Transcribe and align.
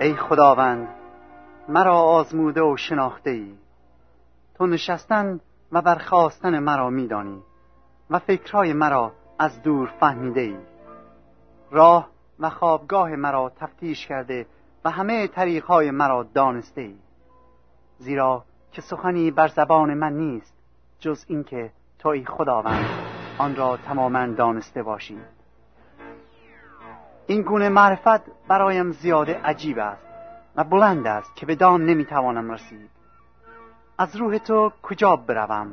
ای 0.00 0.14
خداوند 0.14 0.88
مرا 1.68 1.96
آزموده 1.96 2.62
و 2.62 2.76
شناخته 2.76 3.30
ای 3.30 3.54
تو 4.54 4.66
نشستن 4.66 5.40
و 5.72 5.82
برخواستن 5.82 6.58
مرا 6.58 6.90
میدانی 6.90 7.42
و 8.10 8.18
فکرهای 8.18 8.72
مرا 8.72 9.12
از 9.38 9.62
دور 9.62 9.92
فهمیده 10.00 10.40
ای 10.40 10.56
راه 11.70 12.08
و 12.38 12.50
خوابگاه 12.50 13.10
مرا 13.10 13.52
تفتیش 13.56 14.06
کرده 14.06 14.46
و 14.84 14.90
همه 14.90 15.26
طریقهای 15.26 15.90
مرا 15.90 16.22
دانسته 16.34 16.80
ای 16.80 16.96
زیرا 17.98 18.44
که 18.72 18.82
سخنی 18.82 19.30
بر 19.30 19.48
زبان 19.48 19.94
من 19.94 20.12
نیست 20.12 20.54
جز 20.98 21.24
اینکه 21.28 21.70
تو 21.98 22.08
ای 22.08 22.24
خداوند 22.24 22.86
آن 23.38 23.56
را 23.56 23.76
تماما 23.76 24.26
دانسته 24.26 24.82
باشی. 24.82 25.18
این 27.30 27.42
گونه 27.42 27.68
معرفت 27.68 28.46
برایم 28.48 28.90
زیاده 28.90 29.40
عجیب 29.44 29.78
است 29.78 30.02
و 30.56 30.64
بلند 30.64 31.06
است 31.06 31.36
که 31.36 31.46
به 31.46 31.54
دان 31.54 31.84
نمی‌توانم 31.84 32.50
رسید. 32.50 32.90
از 33.98 34.16
روح 34.16 34.38
تو 34.38 34.72
کجا 34.82 35.16
بروم 35.16 35.72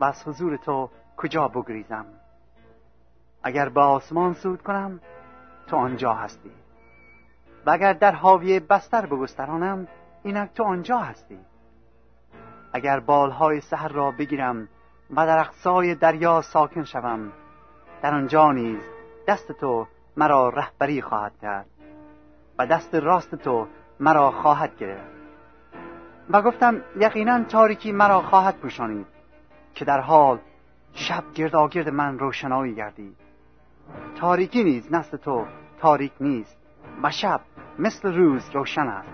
و 0.00 0.04
از 0.04 0.28
حضور 0.28 0.56
تو 0.56 0.90
کجا 1.16 1.48
بگریزم؟ 1.48 2.06
اگر 3.42 3.68
به 3.68 3.80
آسمان 3.80 4.34
سود 4.34 4.62
کنم 4.62 5.00
تو 5.66 5.76
آنجا 5.76 6.12
هستی. 6.12 6.50
و 7.66 7.70
اگر 7.70 7.92
در 7.92 8.12
حاوی 8.12 8.60
بستر 8.60 9.06
بگسترانم 9.06 9.88
اینک 10.22 10.54
تو 10.54 10.64
آنجا 10.64 10.98
هستی. 10.98 11.38
اگر 12.72 13.00
بالهای 13.00 13.60
سحر 13.60 13.88
را 13.88 14.10
بگیرم 14.10 14.68
و 15.10 15.26
در 15.26 15.38
اقصای 15.38 15.94
دریا 15.94 16.42
ساکن 16.42 16.84
شوم 16.84 17.32
در 18.02 18.14
آنجا 18.14 18.52
نیز 18.52 18.80
دست 19.28 19.52
تو 19.52 19.86
مرا 20.16 20.48
رهبری 20.48 21.02
خواهد 21.02 21.38
کرد 21.42 21.66
و 22.58 22.66
دست 22.66 22.94
راست 22.94 23.34
تو 23.34 23.66
مرا 24.00 24.30
خواهد 24.30 24.76
گرفت. 24.76 25.16
و 26.30 26.42
گفتم 26.42 26.82
یقینا 27.00 27.44
تاریکی 27.44 27.92
مرا 27.92 28.22
خواهد 28.22 28.56
پوشانید 28.56 29.06
که 29.74 29.84
در 29.84 30.00
حال 30.00 30.38
شب 30.92 31.24
گرداگرد 31.34 31.88
من 31.88 32.18
روشنایی 32.18 32.74
گردید 32.74 33.16
تاریکی 34.20 34.64
نیز 34.64 34.92
نست 34.92 35.16
تو 35.16 35.46
تاریک 35.78 36.12
نیست 36.20 36.58
و 37.02 37.10
شب 37.10 37.40
مثل 37.78 38.12
روز 38.14 38.50
روشن 38.54 38.88
است 38.88 39.08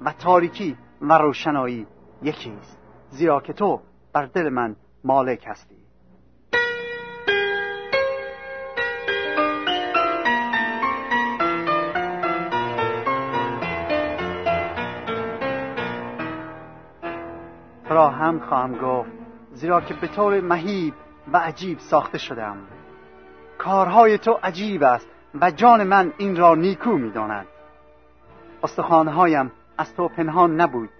و 0.00 0.12
تاریکی 0.12 0.76
و 1.00 1.18
روشنایی 1.18 1.86
یکی 2.22 2.50
است 2.50 2.78
زیرا 3.10 3.40
که 3.40 3.52
تو 3.52 3.80
بر 4.12 4.26
دل 4.26 4.48
من 4.48 4.76
مالک 5.04 5.44
هستی. 5.46 5.77
را 17.88 18.10
هم 18.10 18.40
خواهم 18.40 18.78
گفت 18.78 19.10
زیرا 19.52 19.80
که 19.80 19.94
به 19.94 20.06
طور 20.06 20.40
مهیب 20.40 20.94
و 21.32 21.36
عجیب 21.36 21.78
ساخته 21.78 22.18
شدم. 22.18 22.56
کارهای 23.58 24.18
تو 24.18 24.38
عجیب 24.42 24.82
است 24.82 25.08
و 25.40 25.50
جان 25.50 25.84
من 25.84 26.12
این 26.18 26.36
را 26.36 26.54
نیکو 26.54 26.90
می‌داند. 26.90 27.46
استخوانهایم 28.62 29.52
از 29.78 29.94
تو 29.94 30.08
پنهان 30.08 30.60
نبود 30.60 30.90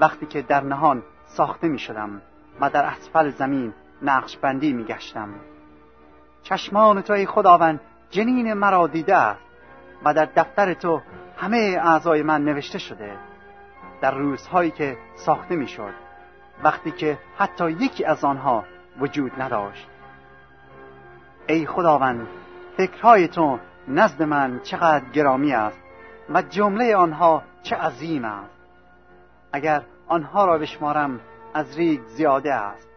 وقتی 0.00 0.26
که 0.26 0.42
در 0.42 0.60
نهان 0.60 1.02
ساخته 1.26 1.68
می 1.68 1.78
شدم 1.78 2.22
و 2.60 2.70
در 2.70 2.84
اسفل 2.84 3.30
زمین 3.30 3.74
نقش 4.02 4.36
بندی 4.36 4.72
می 4.72 4.84
گشتم 4.84 5.28
چشمان 6.42 7.02
تو 7.02 7.12
ای 7.12 7.26
خداوند 7.26 7.80
جنین 8.10 8.52
مرا 8.52 8.86
دیده 8.86 9.16
است 9.16 9.40
و 10.04 10.14
در 10.14 10.24
دفتر 10.24 10.74
تو 10.74 11.00
همه 11.36 11.78
اعضای 11.82 12.22
من 12.22 12.44
نوشته 12.44 12.78
شده 12.78 13.16
در 14.00 14.14
روزهایی 14.14 14.70
که 14.70 14.96
ساخته 15.14 15.56
می 15.56 15.68
شد 15.68 16.07
وقتی 16.62 16.90
که 16.90 17.18
حتی 17.36 17.70
یکی 17.70 18.04
از 18.04 18.24
آنها 18.24 18.64
وجود 18.98 19.42
نداشت. 19.42 19.88
ای 21.48 21.66
خداوند 21.66 22.28
فکرهای 22.76 23.28
تو 23.28 23.58
نزد 23.88 24.22
من 24.22 24.60
چقدر 24.60 25.04
گرامی 25.04 25.52
است 25.52 25.78
و 26.28 26.42
جمله 26.42 26.96
آنها 26.96 27.42
چه 27.62 27.76
عظیم 27.76 28.24
است. 28.24 28.54
اگر 29.52 29.82
آنها 30.06 30.44
را 30.44 30.58
بشمارم 30.58 31.20
از 31.54 31.78
ریگ 31.78 32.00
زیاده 32.06 32.54
است. 32.54 32.88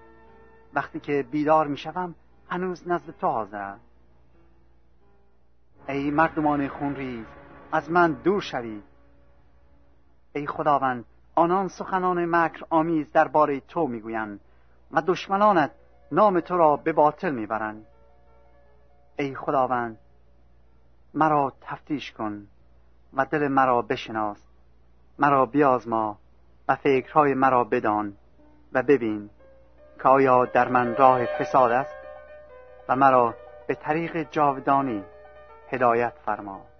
وقتی 0.74 1.00
که 1.00 1.26
بیدار 1.32 1.68
می‌شوم 1.68 2.16
هنوز 2.50 2.88
نزد 2.88 3.14
تو 3.22 3.28
حاضرم. 3.28 3.80
ای 5.90 6.12
مردمان 6.12 6.68
خونریز 6.68 7.26
از 7.72 7.92
من 7.92 8.12
دور 8.12 8.42
شوید. 8.42 8.84
ای 10.36 10.48
خداوند 10.48 11.06
آنان 11.36 11.68
سخنان 11.68 12.26
مکر 12.26 12.66
آمیز 12.70 13.12
درباره 13.12 13.60
تو 13.60 13.88
می‌گویند 13.88 14.40
و 14.92 15.02
دشمنانت 15.02 15.72
نام 16.12 16.40
تو 16.40 16.58
را 16.58 16.78
به 16.78 16.94
باطل 16.94 17.32
می‌برند. 17.32 17.86
ای 19.20 19.36
خداوند 19.36 19.98
مرا 21.14 21.54
تفتیش 21.62 22.12
کن 22.12 22.48
و 23.14 23.26
دل 23.26 23.48
مرا 23.48 23.82
بشناس. 23.82 24.38
مرا 25.20 25.46
بیازما 25.46 26.18
و 26.68 26.76
فکرهای 26.76 27.34
مرا 27.34 27.64
بدان 27.64 28.14
و 28.74 28.84
ببین 28.84 29.30
که 30.04 30.10
آیا 30.10 30.46
در 30.46 30.68
من 30.68 30.96
راه 30.96 31.26
فساد 31.26 31.72
است 31.72 31.96
و 32.90 32.96
مرا 32.96 33.34
به 33.68 33.76
طریق 33.76 34.30
جاودانی 34.32 35.04
هدایت 35.70 36.14
فرما. 36.26 36.71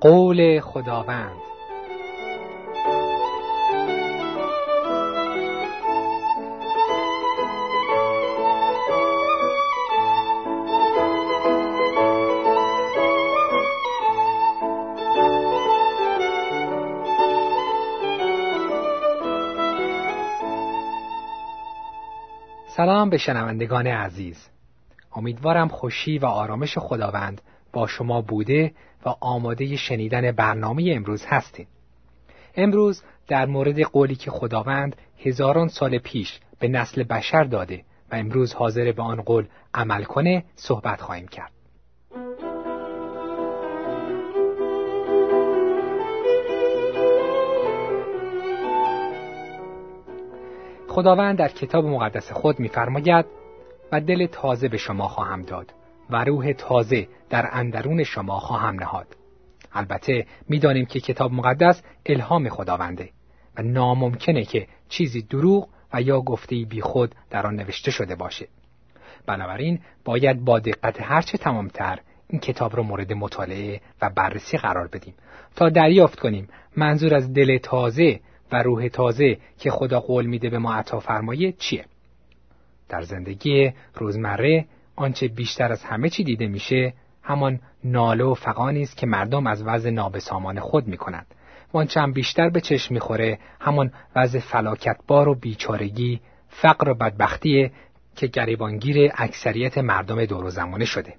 قول 0.00 0.60
خداوند. 0.60 1.36
سلام 22.76 23.10
به 23.10 23.18
شنوندگان 23.18 23.86
عزیز. 23.86 24.48
امیدوارم 25.12 25.68
خوشی 25.68 26.18
و 26.18 26.26
آرامش 26.26 26.78
خداوند 26.78 27.42
با 27.72 27.86
شما 27.86 28.22
بوده 28.22 28.72
و 29.06 29.14
آماده 29.20 29.76
شنیدن 29.76 30.32
برنامه 30.32 30.92
امروز 30.96 31.24
هستید 31.26 31.68
امروز 32.56 33.02
در 33.28 33.46
مورد 33.46 33.80
قولی 33.80 34.14
که 34.14 34.30
خداوند 34.30 34.96
هزاران 35.18 35.68
سال 35.68 35.98
پیش 35.98 36.40
به 36.58 36.68
نسل 36.68 37.02
بشر 37.02 37.44
داده 37.44 37.84
و 38.12 38.14
امروز 38.14 38.54
حاضر 38.54 38.92
به 38.92 39.02
آن 39.02 39.22
قول 39.22 39.46
عمل 39.74 40.04
کنه 40.04 40.44
صحبت 40.54 41.00
خواهیم 41.00 41.28
کرد. 41.28 41.52
خداوند 50.88 51.38
در 51.38 51.48
کتاب 51.48 51.84
مقدس 51.84 52.32
خود 52.32 52.60
می‌فرماید 52.60 53.26
و 53.92 54.00
دل 54.00 54.26
تازه 54.26 54.68
به 54.68 54.76
شما 54.76 55.08
خواهم 55.08 55.42
داد. 55.42 55.72
و 56.12 56.24
روح 56.24 56.52
تازه 56.52 57.08
در 57.30 57.48
اندرون 57.52 58.04
شما 58.04 58.38
خواهم 58.38 58.74
نهاد. 58.80 59.06
البته 59.72 60.26
می‌دانیم 60.48 60.86
که 60.86 61.00
کتاب 61.00 61.32
مقدس 61.32 61.82
الهام 62.06 62.48
خداونده 62.48 63.10
و 63.56 63.62
ناممکنه 63.62 64.44
که 64.44 64.66
چیزی 64.88 65.22
دروغ 65.22 65.68
و 65.92 66.02
یا 66.02 66.20
گفته 66.20 66.64
بی 66.64 66.80
خود 66.80 67.14
در 67.30 67.46
آن 67.46 67.54
نوشته 67.54 67.90
شده 67.90 68.14
باشه. 68.14 68.48
بنابراین 69.26 69.80
باید 70.04 70.44
با 70.44 70.58
دقت 70.58 71.00
هرچه 71.00 71.38
تمامتر 71.38 71.98
این 72.28 72.40
کتاب 72.40 72.76
را 72.76 72.82
مورد 72.82 73.12
مطالعه 73.12 73.80
و 74.02 74.10
بررسی 74.10 74.56
قرار 74.56 74.88
بدیم 74.88 75.14
تا 75.56 75.68
دریافت 75.68 76.20
کنیم 76.20 76.48
منظور 76.76 77.14
از 77.14 77.32
دل 77.32 77.58
تازه 77.58 78.20
و 78.52 78.62
روح 78.62 78.88
تازه 78.88 79.38
که 79.58 79.70
خدا 79.70 80.00
قول 80.00 80.26
میده 80.26 80.50
به 80.50 80.58
ما 80.58 80.74
عطا 80.74 81.00
فرمایه 81.00 81.52
چیه. 81.52 81.84
در 82.88 83.02
زندگی 83.02 83.72
روزمره 83.94 84.64
آنچه 85.00 85.28
بیشتر 85.28 85.72
از 85.72 85.84
همه 85.84 86.08
چی 86.08 86.24
دیده 86.24 86.48
میشه 86.48 86.92
همان 87.22 87.60
ناله 87.84 88.24
و 88.24 88.34
فقانی 88.34 88.82
است 88.82 88.96
که 88.96 89.06
مردم 89.06 89.46
از 89.46 89.62
وضع 89.62 89.90
نابسامان 89.90 90.60
خود 90.60 90.86
می‌کنند. 90.86 91.26
و 91.72 91.78
آنچه 91.78 92.00
هم 92.00 92.12
بیشتر 92.12 92.50
به 92.50 92.60
چشم 92.60 92.94
می‌خوره 92.94 93.38
همان 93.60 93.92
وضع 94.16 94.38
فلاکتبار 94.38 95.28
و 95.28 95.34
بیچارگی 95.34 96.20
فقر 96.48 96.88
و 96.88 96.94
بدبختی 96.94 97.70
که 98.16 98.26
گریبانگیر 98.26 99.12
اکثریت 99.14 99.78
مردم 99.78 100.24
دور 100.24 100.44
و 100.44 100.50
زمانه 100.50 100.84
شده. 100.84 101.14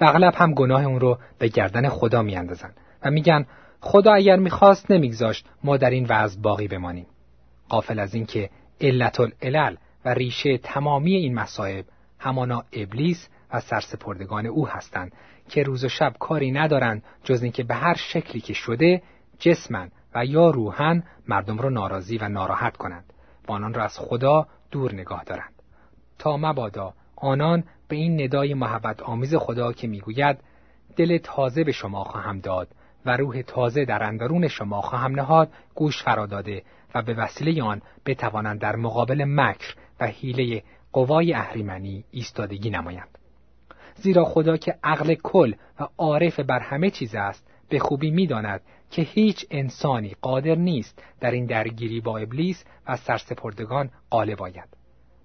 و 0.00 0.04
اغلب 0.04 0.34
هم 0.36 0.54
گناه 0.54 0.84
اون 0.84 1.00
رو 1.00 1.18
به 1.38 1.48
گردن 1.48 1.88
خدا 1.88 2.22
میاندازن 2.22 2.72
و 3.04 3.10
میگن 3.10 3.46
خدا 3.80 4.12
اگر 4.12 4.36
می‌خواست 4.36 4.90
نمیگذاشت 4.90 5.46
ما 5.64 5.76
در 5.76 5.90
این 5.90 6.06
وضع 6.08 6.40
باقی 6.40 6.68
بمانیم. 6.68 7.06
قافل 7.68 7.98
از 7.98 8.14
اینکه 8.14 8.50
علت 8.80 9.20
العلل 9.20 9.76
و 10.04 10.14
ریشه 10.14 10.58
تمامی 10.58 11.14
این 11.14 11.34
مصائب 11.34 11.84
همانا 12.20 12.64
ابلیس 12.72 13.28
و 13.52 13.60
سرسپردگان 13.60 14.46
او 14.46 14.68
هستند 14.68 15.12
که 15.48 15.62
روز 15.62 15.84
و 15.84 15.88
شب 15.88 16.12
کاری 16.18 16.50
ندارند 16.52 17.02
جز 17.24 17.42
اینکه 17.42 17.62
به 17.62 17.74
هر 17.74 17.94
شکلی 17.94 18.40
که 18.40 18.52
شده 18.52 19.02
جسمن 19.38 19.90
و 20.14 20.24
یا 20.24 20.50
روحن 20.50 21.02
مردم 21.28 21.58
را 21.58 21.68
ناراضی 21.68 22.18
و 22.18 22.28
ناراحت 22.28 22.76
کنند 22.76 23.12
و 23.48 23.52
آنان 23.52 23.74
را 23.74 23.84
از 23.84 23.98
خدا 23.98 24.46
دور 24.70 24.94
نگاه 24.94 25.24
دارند. 25.24 25.52
تا 26.18 26.36
مبادا 26.36 26.94
آنان 27.16 27.64
به 27.88 27.96
این 27.96 28.22
ندای 28.22 28.54
محبت 28.54 29.02
آمیز 29.02 29.34
خدا 29.34 29.72
که 29.72 29.88
می‌گوید 29.88 30.38
دل 30.96 31.18
تازه 31.18 31.64
به 31.64 31.72
شما 31.72 32.04
خواهم 32.04 32.38
داد 32.38 32.68
و 33.06 33.16
روح 33.16 33.42
تازه 33.42 33.84
در 33.84 34.02
اندرون 34.02 34.48
شما 34.48 34.80
خواهم 34.80 35.12
نهاد 35.12 35.52
گوش 35.74 36.02
فرا 36.02 36.26
داده 36.26 36.62
و 36.94 37.02
به 37.02 37.14
وسیله 37.14 37.62
آن 37.62 37.82
بتوانند 38.06 38.60
در 38.60 38.76
مقابل 38.76 39.24
مکر 39.28 39.74
و 40.00 40.06
حیله 40.06 40.62
قوای 40.92 41.34
اهریمنی 41.34 42.04
ایستادگی 42.10 42.70
نمایند. 42.70 43.18
زیرا 43.94 44.24
خدا 44.24 44.56
که 44.56 44.74
عقل 44.82 45.14
کل 45.14 45.54
و 45.80 45.88
عارف 45.98 46.40
بر 46.40 46.58
همه 46.60 46.90
چیز 46.90 47.14
است 47.14 47.50
به 47.68 47.78
خوبی 47.78 48.10
می‌داند 48.10 48.60
که 48.90 49.02
هیچ 49.02 49.46
انسانی 49.50 50.16
قادر 50.22 50.54
نیست 50.54 51.02
در 51.20 51.30
این 51.30 51.46
درگیری 51.46 52.00
با 52.00 52.18
ابلیس 52.18 52.64
و 52.88 52.96
سرسپردگان 52.96 53.90
غالب 54.10 54.42
آید 54.42 54.68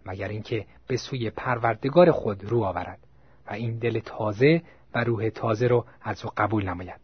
مگر 0.05 0.27
اینکه 0.27 0.65
به 0.87 0.97
سوی 0.97 1.29
پروردگار 1.29 2.11
خود 2.11 2.43
رو 2.43 2.63
آورد 2.63 2.99
و 3.47 3.53
این 3.53 3.77
دل 3.77 3.99
تازه 3.99 4.61
و 4.95 5.03
روح 5.03 5.29
تازه 5.29 5.67
رو 5.67 5.85
از 6.01 6.25
او 6.25 6.31
قبول 6.37 6.69
نماید. 6.69 6.99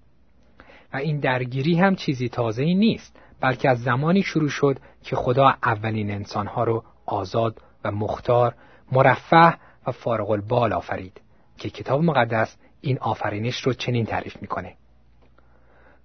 و 0.93 0.97
این 0.97 1.19
درگیری 1.19 1.75
هم 1.75 1.95
چیزی 1.95 2.29
تازه 2.29 2.63
ای 2.63 2.75
نیست 2.75 3.19
بلکه 3.41 3.69
از 3.69 3.81
زمانی 3.81 4.21
شروع 4.21 4.49
شد 4.49 4.79
که 5.03 5.15
خدا 5.15 5.55
اولین 5.63 6.11
انسانها 6.11 6.63
رو 6.63 6.83
آزاد 7.11 7.61
و 7.83 7.91
مختار 7.91 8.55
مرفه 8.91 9.57
و 9.87 9.91
فارغ 9.91 10.29
البال 10.29 10.73
آفرید 10.73 11.21
که 11.57 11.69
کتاب 11.69 12.03
مقدس 12.03 12.57
این 12.81 12.99
آفرینش 12.99 13.61
رو 13.61 13.73
چنین 13.73 14.05
تعریف 14.05 14.41
می‌کنه. 14.41 14.75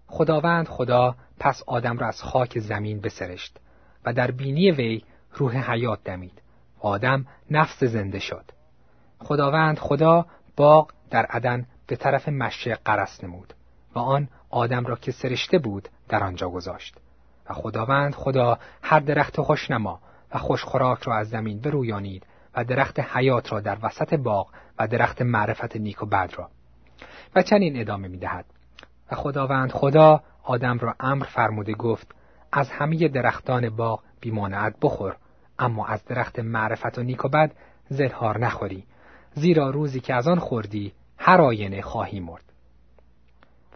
خداوند 0.06 0.68
خدا 0.68 1.14
پس 1.40 1.62
آدم 1.66 1.98
را 1.98 2.08
از 2.08 2.22
خاک 2.22 2.58
زمین 2.58 3.00
بسرشت 3.00 3.56
و 4.04 4.12
در 4.12 4.30
بینی 4.30 4.70
وی 4.70 5.02
روح 5.32 5.72
حیات 5.72 6.04
دمید 6.04 6.42
و 6.82 6.86
آدم 6.86 7.26
نفس 7.50 7.84
زنده 7.84 8.18
شد. 8.18 8.44
خداوند 9.18 9.78
خدا 9.78 10.26
باغ 10.56 10.90
در 11.10 11.26
عدن 11.26 11.66
به 11.86 11.96
طرف 11.96 12.28
مشرق 12.28 12.78
قرس 12.84 13.24
نمود 13.24 13.54
و 13.94 13.98
آن 13.98 14.28
آدم 14.50 14.86
را 14.86 14.96
که 14.96 15.12
سرشته 15.12 15.58
بود 15.58 15.88
در 16.08 16.24
آنجا 16.24 16.48
گذاشت. 16.48 16.96
و 17.50 17.54
خداوند 17.54 18.14
خدا 18.14 18.58
هر 18.82 19.00
درخت 19.00 19.40
خوشنما 19.40 20.00
و 20.36 20.38
خوشخوراک 20.38 21.02
را 21.02 21.16
از 21.16 21.28
زمین 21.28 21.60
برویانید 21.60 22.26
و 22.54 22.64
درخت 22.64 23.00
حیات 23.00 23.52
را 23.52 23.60
در 23.60 23.78
وسط 23.82 24.14
باغ 24.14 24.48
و 24.78 24.88
درخت 24.88 25.22
معرفت 25.22 25.76
نیک 25.76 26.02
و 26.02 26.06
بد 26.06 26.32
را. 26.36 26.50
و 27.36 27.42
چنین 27.42 27.80
ادامه 27.80 28.08
می 28.08 28.18
دهد 28.18 28.44
و 29.12 29.14
خداوند 29.14 29.72
خدا 29.72 30.22
آدم 30.42 30.78
را 30.78 30.94
امر 31.00 31.24
فرموده 31.24 31.74
گفت 31.74 32.14
از 32.52 32.70
همه 32.70 33.08
درختان 33.08 33.70
باغ 33.70 34.02
بیمانعت 34.20 34.74
بخور 34.82 35.16
اما 35.58 35.86
از 35.86 36.04
درخت 36.04 36.38
معرفت 36.38 36.98
و 36.98 37.02
نیک 37.02 37.24
و 37.24 37.28
بد 37.28 37.52
زلهار 37.88 38.38
نخوری 38.38 38.84
زیرا 39.34 39.70
روزی 39.70 40.00
که 40.00 40.14
از 40.14 40.28
آن 40.28 40.38
خوردی 40.38 40.92
هر 41.18 41.40
آینه 41.40 41.82
خواهی 41.82 42.20
مرد. 42.20 42.44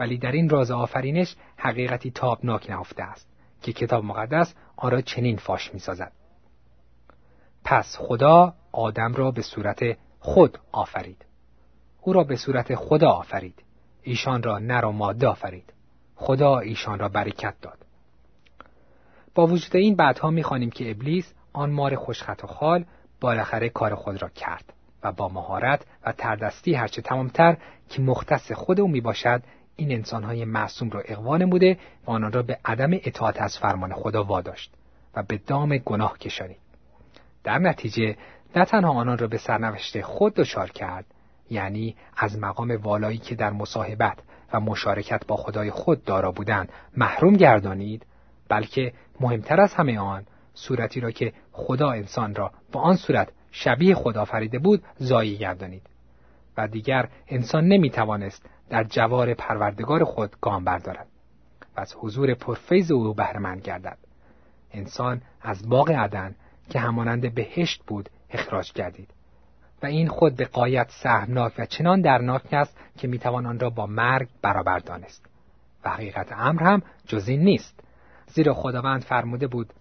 ولی 0.01 0.19
در 0.19 0.33
این 0.33 0.49
راز 0.49 0.71
آفرینش 0.71 1.37
حقیقتی 1.57 2.11
تابناک 2.11 2.71
نهفته 2.71 3.03
است 3.03 3.29
که 3.63 3.73
کتاب 3.73 4.05
مقدس 4.05 4.55
آن 4.77 4.91
را 4.91 5.01
چنین 5.01 5.37
فاش 5.37 5.75
می‌سازد. 5.75 6.13
پس 7.65 7.97
خدا 7.99 8.55
آدم 8.73 9.15
را 9.15 9.31
به 9.31 9.43
صورت 9.43 9.81
خود 10.19 10.59
آفرید. 10.73 11.25
او 12.01 12.13
را 12.13 12.25
به 12.25 12.37
صورت 12.37 12.75
خدا 12.75 13.11
آفرید. 13.11 13.63
ایشان 14.03 14.43
را 14.43 14.59
نر 14.59 14.85
و 14.85 14.93
ماده 14.93 15.27
آفرید. 15.27 15.73
خدا 16.17 16.59
ایشان 16.59 16.99
را 16.99 17.09
برکت 17.09 17.55
داد. 17.63 17.79
با 19.35 19.47
وجود 19.47 19.77
این 19.77 19.97
بعدها 19.97 20.31
می‌خوانیم 20.31 20.71
که 20.71 20.91
ابلیس 20.91 21.35
آن 21.53 21.71
مار 21.71 21.97
خوشخط 21.97 22.45
و 22.45 22.47
خال 22.47 22.85
بالاخره 23.21 23.69
کار 23.69 23.95
خود 23.95 24.23
را 24.23 24.29
کرد 24.29 24.73
و 25.03 25.13
با 25.13 25.29
مهارت 25.29 25.87
و 26.07 26.13
تردستی 26.13 26.75
هرچه 26.75 27.03
تمامتر 27.03 27.57
که 27.89 28.03
مختص 28.03 28.53
خود 28.53 28.81
او 28.81 28.89
می 28.89 29.01
باشد 29.01 29.43
این 29.77 29.93
انسانهای 29.93 30.45
معصوم 30.45 30.91
را 30.91 31.01
اقوا 31.01 31.37
نموده 31.37 31.79
و 32.07 32.11
آنان 32.11 32.33
را 32.33 32.43
به 32.43 32.59
عدم 32.65 32.91
اطاعت 32.93 33.43
از 33.43 33.59
فرمان 33.59 33.93
خدا 33.93 34.25
واداشت 34.25 34.75
و 35.15 35.23
به 35.23 35.39
دام 35.47 35.79
گناه 35.79 36.19
کشانید. 36.19 36.60
در 37.45 37.59
نتیجه 37.59 38.17
نه 38.57 38.65
تنها 38.65 38.91
آنان 38.91 39.19
را 39.19 39.27
به 39.27 39.39
سرنوشت 39.39 40.01
خود 40.01 40.35
دچار 40.35 40.71
کرد 40.71 41.05
یعنی 41.51 41.97
از 42.17 42.39
مقام 42.39 42.71
والایی 42.83 43.19
که 43.19 43.35
در 43.35 43.51
مصاحبت 43.51 44.19
و 44.53 44.61
مشارکت 44.61 45.27
با 45.27 45.37
خدای 45.37 45.71
خود 45.71 46.05
دارا 46.05 46.33
بودند 46.33 46.73
محروم 46.97 47.37
گردانید 47.37 48.07
بلکه 48.49 48.93
مهمتر 49.21 49.61
از 49.61 49.75
همه 49.75 49.99
آن 49.99 50.27
صورتی 50.55 51.01
را 51.01 51.11
که 51.11 51.33
خدا 51.53 51.91
انسان 51.91 52.35
را 52.35 52.51
با 52.73 52.81
آن 52.81 52.97
صورت 52.97 53.29
شبیه 53.51 53.95
خدا 53.95 54.25
فریده 54.25 54.59
بود 54.59 54.83
زایی 54.97 55.37
گردانید. 55.37 55.83
و 56.57 56.69
دیگر 56.69 57.09
انسان 57.29 57.65
نمی 57.65 57.91
توانست 57.91 58.47
در 58.69 58.85
جوار 58.85 59.35
پروردگار 59.35 60.05
خود 60.05 60.37
گام 60.41 60.65
بردارد. 60.65 61.07
و 61.77 61.81
از 61.81 61.95
حضور 61.99 62.35
پرفیض 62.35 62.91
او 62.91 63.15
بهرهمند 63.15 63.61
گردد. 63.63 63.99
انسان 64.73 65.23
از 65.43 65.69
باغ 65.69 65.91
عدن 65.91 66.35
که 66.71 66.79
همانند 66.79 67.35
بهشت 67.35 67.83
بود 67.87 68.09
اخراج 68.31 68.73
گردید 68.73 69.15
و 69.83 69.87
این 69.87 70.09
خود 70.09 70.37
به 70.37 70.45
قایت 70.45 70.91
سهمناک 70.91 71.53
و 71.59 71.67
چنان 71.67 72.01
درناک 72.01 72.53
است 72.53 72.79
که 72.99 73.09
می‌توان 73.09 73.47
آن 73.47 73.61
را 73.61 73.71
با 73.71 73.87
مرگ 73.87 74.29
برابر 74.43 74.79
دانست. 74.79 75.27
و 75.85 75.91
حقیقت 75.91 76.33
امر 76.33 76.63
هم 76.63 76.83
جز 77.07 77.29
این 77.29 77.41
نیست. 77.41 77.81
زیرا 78.27 78.55
خداوند 78.55 79.03
فرموده 79.03 79.47
بود 79.47 79.73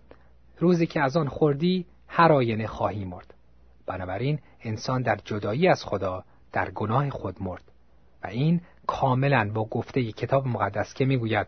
روزی 0.59 0.87
که 0.87 1.01
از 1.01 1.17
آن 1.17 1.27
خوردی 1.27 1.85
هر 2.07 2.31
آینه 2.31 2.67
خواهی 2.67 3.05
مرد. 3.05 3.33
بنابراین 3.85 4.39
انسان 4.61 5.01
در 5.01 5.19
جدایی 5.25 5.67
از 5.67 5.83
خدا 5.83 6.23
در 6.51 6.71
گناه 6.71 7.09
خود 7.09 7.43
مرد. 7.43 7.63
و 8.23 8.27
این 8.27 8.61
کاملا 8.87 9.51
با 9.53 9.65
گفته 9.65 10.11
کتاب 10.11 10.47
مقدس 10.47 10.93
که 10.93 11.05
می‌گوید 11.05 11.47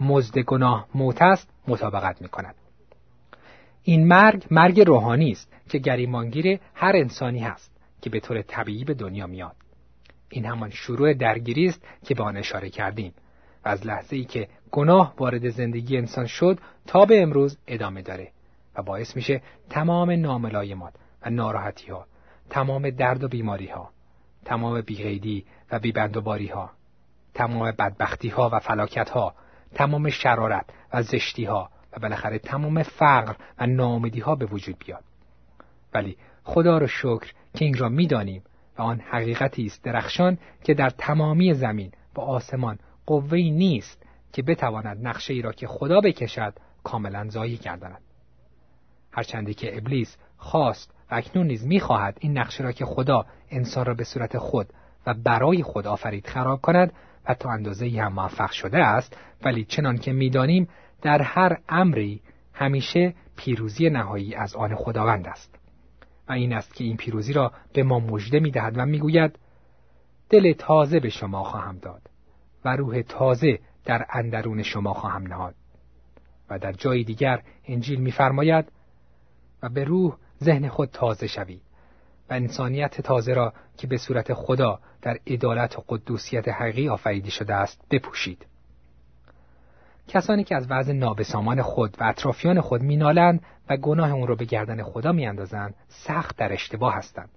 مزد 0.00 0.38
گناه 0.38 0.86
موت 0.94 1.22
است 1.22 1.50
مطابقت 1.68 2.22
می 2.22 2.28
کند. 2.28 2.54
این 3.84 4.06
مرگ 4.06 4.46
مرگ 4.50 4.80
روحانی 4.80 5.30
است 5.30 5.52
که 5.68 5.78
گریمانگیر 5.78 6.58
هر 6.74 6.96
انسانی 6.96 7.38
هست 7.38 7.72
که 8.02 8.10
به 8.10 8.20
طور 8.20 8.42
طبیعی 8.42 8.84
به 8.84 8.94
دنیا 8.94 9.26
میاد. 9.26 9.56
این 10.28 10.46
همان 10.46 10.70
شروع 10.70 11.14
درگیری 11.14 11.66
است 11.66 11.84
که 12.04 12.14
به 12.14 12.22
آن 12.22 12.36
اشاره 12.36 12.70
کردیم 12.70 13.14
و 13.64 13.68
از 13.68 13.86
لحظه 13.86 14.16
ای 14.16 14.24
که 14.24 14.48
گناه 14.70 15.14
وارد 15.18 15.48
زندگی 15.48 15.96
انسان 15.96 16.26
شد 16.26 16.58
تا 16.86 17.04
به 17.04 17.22
امروز 17.22 17.58
ادامه 17.66 18.02
داره 18.02 18.28
و 18.74 18.82
باعث 18.82 19.16
میشه 19.16 19.42
تمام 19.70 20.10
ناملایمات 20.10 20.94
و 21.22 21.30
ناراحتی 21.30 21.90
ها 21.90 22.06
تمام 22.50 22.90
درد 22.90 23.24
و 23.24 23.28
بیماری 23.28 23.66
ها 23.68 23.90
تمام 24.44 24.80
بیغیدی 24.80 25.44
و 25.70 25.78
بیبندوباری 25.78 26.46
ها 26.46 26.70
تمام 27.34 27.70
بدبختی 27.70 28.28
ها 28.28 28.50
و 28.52 28.58
فلاکت 28.58 29.10
ها 29.10 29.34
تمام 29.74 30.10
شرارت 30.10 30.66
و 30.92 31.02
زشتی 31.02 31.44
ها 31.44 31.70
و 31.92 32.00
بالاخره 32.00 32.38
تمام 32.38 32.82
فقر 32.82 33.34
و 33.58 33.66
ناامیدی 33.66 34.20
ها 34.20 34.34
به 34.34 34.46
وجود 34.46 34.76
بیاد. 34.86 35.04
ولی 35.94 36.16
خدا 36.44 36.78
رو 36.78 36.86
شکر 36.86 37.32
که 37.54 37.64
این 37.64 37.78
را 37.78 37.88
می‌دانیم 37.88 38.42
و 38.78 38.82
آن 38.82 39.00
حقیقتی 39.00 39.66
است 39.66 39.84
درخشان 39.84 40.38
که 40.64 40.74
در 40.74 40.90
تمامی 40.90 41.54
زمین 41.54 41.92
و 42.16 42.20
آسمان 42.20 42.78
قوه‌ای 43.06 43.50
نیست 43.50 44.02
که 44.32 44.42
بتواند 44.42 45.06
نقشه 45.06 45.34
ای 45.34 45.42
را 45.42 45.52
که 45.52 45.66
خدا 45.66 46.00
بکشد 46.00 46.54
کاملا 46.84 47.28
ضایع 47.28 47.56
گرداند. 47.56 48.00
هرچندی 49.12 49.54
که 49.54 49.78
ابلیس 49.78 50.16
خواست 50.36 50.94
و 51.10 51.14
اکنون 51.14 51.46
نیز 51.46 51.66
می‌خواهد 51.66 52.18
این 52.20 52.38
نقشه 52.38 52.64
را 52.64 52.72
که 52.72 52.84
خدا 52.84 53.26
انسان 53.50 53.84
را 53.84 53.94
به 53.94 54.04
صورت 54.04 54.38
خود 54.38 54.66
و 55.06 55.14
برای 55.14 55.62
خود 55.62 55.86
آفرید 55.86 56.26
خراب 56.26 56.60
کند 56.60 56.92
و 57.28 57.34
تا 57.34 57.50
اندازه 57.50 57.88
هم 57.88 58.12
موفق 58.12 58.50
شده 58.50 58.78
است 58.78 59.16
ولی 59.44 59.64
چنان 59.64 59.98
که 59.98 60.12
می‌دانیم 60.12 60.68
در 61.02 61.22
هر 61.22 61.58
امری 61.68 62.20
همیشه 62.52 63.14
پیروزی 63.36 63.90
نهایی 63.90 64.34
از 64.34 64.56
آن 64.56 64.74
خداوند 64.74 65.26
است. 65.26 65.58
و 66.28 66.32
این 66.32 66.52
است 66.52 66.74
که 66.74 66.84
این 66.84 66.96
پیروزی 66.96 67.32
را 67.32 67.52
به 67.72 67.82
ما 67.82 67.98
مژده 67.98 68.40
می‌دهد 68.40 68.78
و 68.78 68.86
می‌گوید 68.86 69.38
دل 70.30 70.52
تازه 70.52 71.00
به 71.00 71.08
شما 71.08 71.44
خواهم 71.44 71.78
داد 71.78 72.02
و 72.64 72.76
روح 72.76 73.02
تازه 73.02 73.58
در 73.84 74.06
اندرون 74.10 74.62
شما 74.62 74.94
خواهم 74.94 75.26
نهاد. 75.26 75.54
و 76.50 76.58
در 76.58 76.72
جای 76.72 77.04
دیگر 77.04 77.42
انجیل 77.64 78.00
میفرماید 78.00 78.72
و 79.62 79.68
به 79.68 79.84
روح 79.84 80.16
ذهن 80.42 80.68
خود 80.68 80.88
تازه 80.88 81.26
شوید 81.26 81.62
و 82.30 82.34
انسانیت 82.34 83.00
تازه 83.00 83.32
را 83.32 83.52
که 83.76 83.86
به 83.86 83.96
صورت 83.96 84.34
خدا 84.34 84.80
در 85.02 85.18
عدالت 85.26 85.78
و 85.78 85.84
قدوسیت 85.88 86.48
حقیقی 86.48 86.88
آفریده 86.88 87.30
شده 87.30 87.54
است 87.54 87.84
بپوشید. 87.90 88.46
کسانی 90.08 90.44
که 90.44 90.56
از 90.56 90.66
وضع 90.70 90.92
نابسامان 90.92 91.62
خود 91.62 91.96
و 92.00 92.04
اطرافیان 92.04 92.60
خود 92.60 92.82
مینالند 92.82 93.42
و 93.70 93.76
گناه 93.76 94.12
اون 94.12 94.26
را 94.26 94.34
به 94.34 94.44
گردن 94.44 94.82
خدا 94.82 95.12
میاندازند 95.12 95.74
سخت 95.88 96.36
در 96.36 96.52
اشتباه 96.52 96.94
هستند 96.94 97.28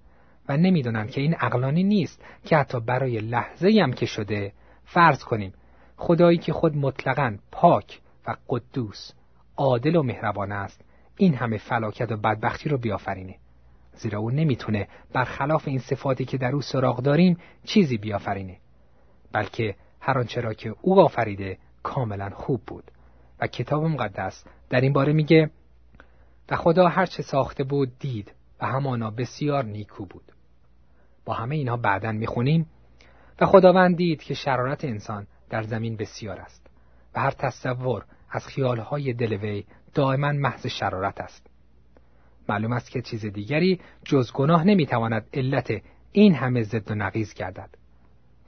و 0.49 0.57
نمی‌دونند 0.57 1.11
که 1.11 1.21
این 1.21 1.35
اقلانی 1.39 1.83
نیست 1.83 2.21
که 2.45 2.57
حتی 2.57 2.79
برای 2.79 3.17
لحظه 3.17 3.79
هم 3.83 3.93
که 3.93 4.05
شده 4.05 4.53
فرض 4.83 5.23
کنیم 5.23 5.53
خدایی 5.97 6.37
که 6.37 6.53
خود 6.53 6.77
مطلقا 6.77 7.37
پاک 7.51 8.01
و 8.27 8.35
قدوس 8.49 9.11
عادل 9.57 9.95
و 9.95 10.03
مهربان 10.03 10.51
است 10.51 10.81
این 11.17 11.33
همه 11.33 11.57
فلاکت 11.57 12.11
و 12.11 12.17
بدبختی 12.17 12.69
رو 12.69 12.77
بیافرینه. 12.77 13.35
زیرا 13.93 14.19
او 14.19 14.31
نمی‌تونه 14.31 14.87
برخلاف 15.13 15.67
این 15.67 15.79
صفاتی 15.79 16.25
که 16.25 16.37
در 16.37 16.51
او 16.51 16.61
سراغ 16.61 17.01
داریم 17.01 17.37
چیزی 17.63 17.97
بیافرینه 17.97 18.57
بلکه 19.31 19.75
هر 19.99 20.19
آنچه 20.19 20.41
را 20.41 20.53
که 20.53 20.75
او 20.81 21.01
آفریده 21.01 21.57
کاملا 21.85 22.29
خوب 22.29 22.61
بود. 22.67 22.91
و 23.39 23.47
کتاب 23.47 23.83
مقدس 23.83 24.43
در 24.69 24.81
این 24.81 24.93
باره 24.93 25.13
میگه 25.13 25.49
و 26.49 26.55
خدا 26.55 26.87
هر 26.87 27.05
چه 27.05 27.23
ساخته 27.23 27.63
بود 27.63 27.99
دید 27.99 28.33
و 28.61 28.65
همانا 28.65 29.11
بسیار 29.11 29.63
نیکو 29.63 30.05
بود. 30.05 30.31
با 31.25 31.33
همه 31.33 31.55
اینها 31.55 31.77
بعدا 31.77 32.11
می‌خونیم 32.11 32.65
و 33.41 33.45
خداوند 33.45 33.97
دید 33.97 34.23
که 34.23 34.33
شرارت 34.33 34.85
انسان 34.85 35.27
در 35.49 35.63
زمین 35.63 35.97
بسیار 35.97 36.39
است 36.39 36.67
و 37.15 37.19
هر 37.19 37.31
تصور 37.31 38.05
از 38.29 38.47
خیالهای 38.47 39.13
دل 39.13 39.33
وی 39.33 39.65
دائما 39.93 40.31
محض 40.31 40.67
شرارت 40.67 41.21
است. 41.21 41.47
معلوم 42.49 42.73
است 42.73 42.89
که 42.91 43.01
چیز 43.01 43.25
دیگری 43.25 43.79
جز 44.05 44.31
گناه 44.31 44.63
نمی‌تواند 44.63 45.27
علت 45.33 45.81
این 46.11 46.35
همه 46.35 46.63
ضد 46.63 46.91
و 46.91 46.95
نقیز 46.95 47.33
گردد. 47.33 47.69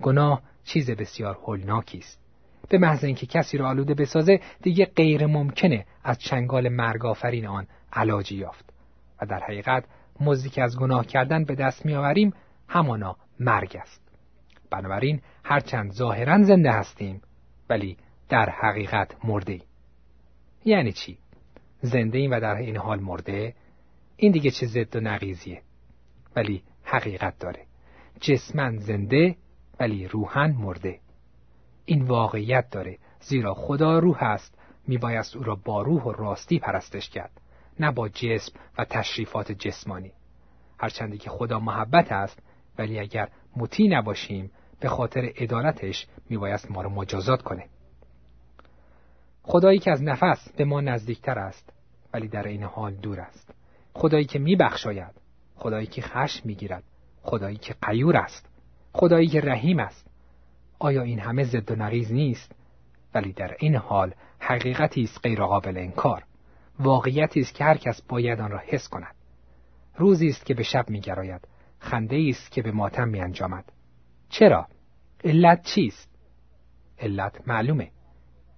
گناه 0.01 0.41
چیز 0.63 0.91
بسیار 0.91 1.35
هولناکی 1.35 1.97
است. 1.97 2.26
به 2.69 2.77
محض 2.77 3.03
اینکه 3.03 3.25
کسی 3.25 3.57
را 3.57 3.69
آلوده 3.69 3.93
بسازه 3.93 4.39
دیگه 4.61 4.85
غیر 4.85 5.25
ممکنه 5.25 5.85
از 6.03 6.19
چنگال 6.19 6.69
مرگ 6.69 7.05
آفرین 7.05 7.47
آن 7.47 7.67
علاجی 7.93 8.35
یافت. 8.35 8.73
و 9.21 9.25
در 9.25 9.39
حقیقت 9.39 9.83
مزدی 10.19 10.49
که 10.49 10.63
از 10.63 10.79
گناه 10.79 11.05
کردن 11.05 11.43
به 11.43 11.55
دست 11.55 11.85
میآوریم 11.85 12.33
همانا 12.67 13.17
مرگ 13.39 13.77
است. 13.81 14.01
بنابراین 14.71 15.21
هرچند 15.43 15.91
ظاهرا 15.91 16.43
زنده 16.43 16.71
هستیم 16.71 17.21
ولی 17.69 17.97
در 18.29 18.49
حقیقت 18.49 19.15
مرده 19.23 19.61
یعنی 20.65 20.91
چی؟ 20.91 21.17
زنده 21.81 22.17
ایم 22.17 22.31
و 22.31 22.39
در 22.39 22.55
این 22.55 22.77
حال 22.77 22.99
مرده؟ 22.99 23.53
این 24.15 24.31
دیگه 24.31 24.51
چه 24.51 24.65
ضد 24.65 24.95
و 24.95 24.99
نقیزیه 24.99 25.61
ولی 26.35 26.63
حقیقت 26.83 27.39
داره. 27.39 27.65
جسمن 28.21 28.77
زنده 28.77 29.35
ولی 29.79 30.07
روحن 30.07 30.51
مرده. 30.51 30.99
این 31.89 32.01
واقعیت 32.01 32.69
داره. 32.69 32.97
زیرا 33.21 33.53
خدا 33.53 33.99
روح 33.99 34.23
است. 34.23 34.57
میبایست 34.87 35.35
او 35.35 35.43
را 35.43 35.55
با 35.55 35.81
روح 35.81 36.03
و 36.03 36.11
راستی 36.11 36.59
پرستش 36.59 37.09
کرد. 37.09 37.41
نه 37.79 37.91
با 37.91 38.09
جسم 38.09 38.53
و 38.77 38.85
تشریفات 38.85 39.51
جسمانی. 39.51 40.11
هرچندی 40.79 41.17
که 41.17 41.29
خدا 41.29 41.59
محبت 41.59 42.11
است 42.11 42.39
ولی 42.77 42.99
اگر 42.99 43.29
مطیع 43.57 43.97
نباشیم 43.97 44.51
به 44.79 44.89
خاطر 44.89 45.31
عدالتش 45.37 46.07
میبایست 46.29 46.71
ما 46.71 46.81
را 46.81 46.89
مجازات 46.89 47.41
کنه. 47.41 47.65
خدایی 49.43 49.79
که 49.79 49.91
از 49.91 50.03
نفس 50.03 50.51
به 50.57 50.65
ما 50.65 50.81
نزدیکتر 50.81 51.39
است 51.39 51.73
ولی 52.13 52.27
در 52.27 52.43
این 52.43 52.63
حال 52.63 52.93
دور 52.93 53.19
است. 53.19 53.53
خدایی 53.93 54.25
که 54.25 54.39
میبخشاید 54.39 55.15
خدایی 55.55 55.87
که 55.87 56.01
خشم 56.01 56.41
می‌گیرد 56.45 56.83
خدایی 57.21 57.57
که 57.57 57.75
قیور 57.81 58.17
است. 58.17 58.49
خدایی 58.93 59.27
که 59.27 59.41
رحیم 59.41 59.79
است. 59.79 60.06
آیا 60.79 61.01
این 61.01 61.19
همه 61.19 61.43
ضد 61.43 61.71
و 61.71 61.75
نقیز 61.75 62.13
نیست؟ 62.13 62.51
ولی 63.13 63.33
در 63.33 63.55
این 63.59 63.75
حال 63.75 64.13
حقیقتی 64.39 65.03
است 65.03 65.19
غیر 65.23 65.39
قابل 65.39 65.77
انکار. 65.77 66.23
واقعیتی 66.79 67.39
است 67.39 67.53
که 67.53 67.63
هر 67.63 67.77
کس 67.77 68.01
باید 68.01 68.39
آن 68.39 68.51
را 68.51 68.61
حس 68.65 68.87
کند. 68.87 69.15
روزی 69.95 70.27
است 70.27 70.45
که 70.45 70.53
به 70.53 70.63
شب 70.63 70.89
میگراید. 70.89 71.47
خنده 71.79 72.25
است 72.29 72.51
که 72.51 72.61
به 72.61 72.71
ماتم 72.71 73.07
میانجامد. 73.07 73.65
چرا؟ 74.29 74.67
علت 75.23 75.63
چیست؟ 75.63 76.09
علت 76.99 77.47
معلومه. 77.47 77.91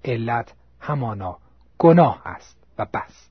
علت 0.05 0.53
همانا 0.79 1.38
گناه 1.77 2.21
است 2.25 2.63
و 2.77 2.85
بس. 2.93 3.29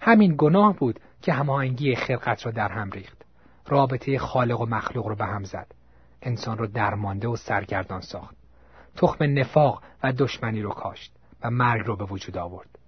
همین 0.00 0.34
گناه 0.38 0.76
بود 0.76 1.00
که 1.22 1.32
هماهنگی 1.32 1.94
خلقت 1.94 2.46
را 2.46 2.52
در 2.52 2.68
هم 2.68 2.90
ریخت. 2.90 3.24
رابطه 3.66 4.18
خالق 4.18 4.60
و 4.60 4.66
مخلوق 4.66 5.06
را 5.06 5.14
به 5.14 5.24
هم 5.24 5.44
زد. 5.44 5.66
انسان 6.22 6.58
را 6.58 6.66
درمانده 6.66 7.28
و 7.28 7.36
سرگردان 7.36 8.00
ساخت. 8.00 8.36
تخم 8.96 9.24
نفاق 9.38 9.82
و 10.02 10.12
دشمنی 10.12 10.62
رو 10.62 10.70
کاشت 10.70 11.12
و 11.42 11.50
مرگ 11.50 11.86
رو 11.86 11.96
به 11.96 12.04
وجود 12.04 12.38
آورد. 12.38 12.78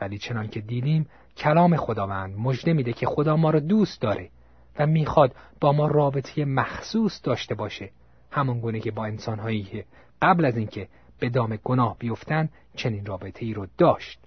ولی 0.00 0.18
چنان 0.18 0.48
که 0.48 0.60
دیدیم 0.60 1.08
کلام 1.36 1.76
خداوند 1.76 2.38
مژده 2.38 2.72
میده 2.72 2.92
که 2.92 3.06
خدا 3.06 3.36
ما 3.36 3.50
را 3.50 3.60
دوست 3.60 4.00
داره 4.00 4.30
و 4.78 4.86
می‌خواد 4.86 5.34
با 5.60 5.72
ما 5.72 5.86
رابطه 5.86 6.44
مخصوص 6.44 7.20
داشته 7.24 7.54
باشه. 7.54 7.90
همون 8.30 8.60
گونه 8.60 8.80
که 8.80 8.90
با 8.90 9.04
انسانهایی 9.04 9.62
که 9.62 9.84
قبل 10.22 10.44
از 10.44 10.56
اینکه 10.56 10.88
به 11.18 11.28
دام 11.28 11.56
گناه 11.56 11.96
بیفتن 11.98 12.48
چنین 12.76 13.06
رابطه 13.06 13.44
ای 13.44 13.54
رو 13.54 13.66
داشت. 13.78 14.18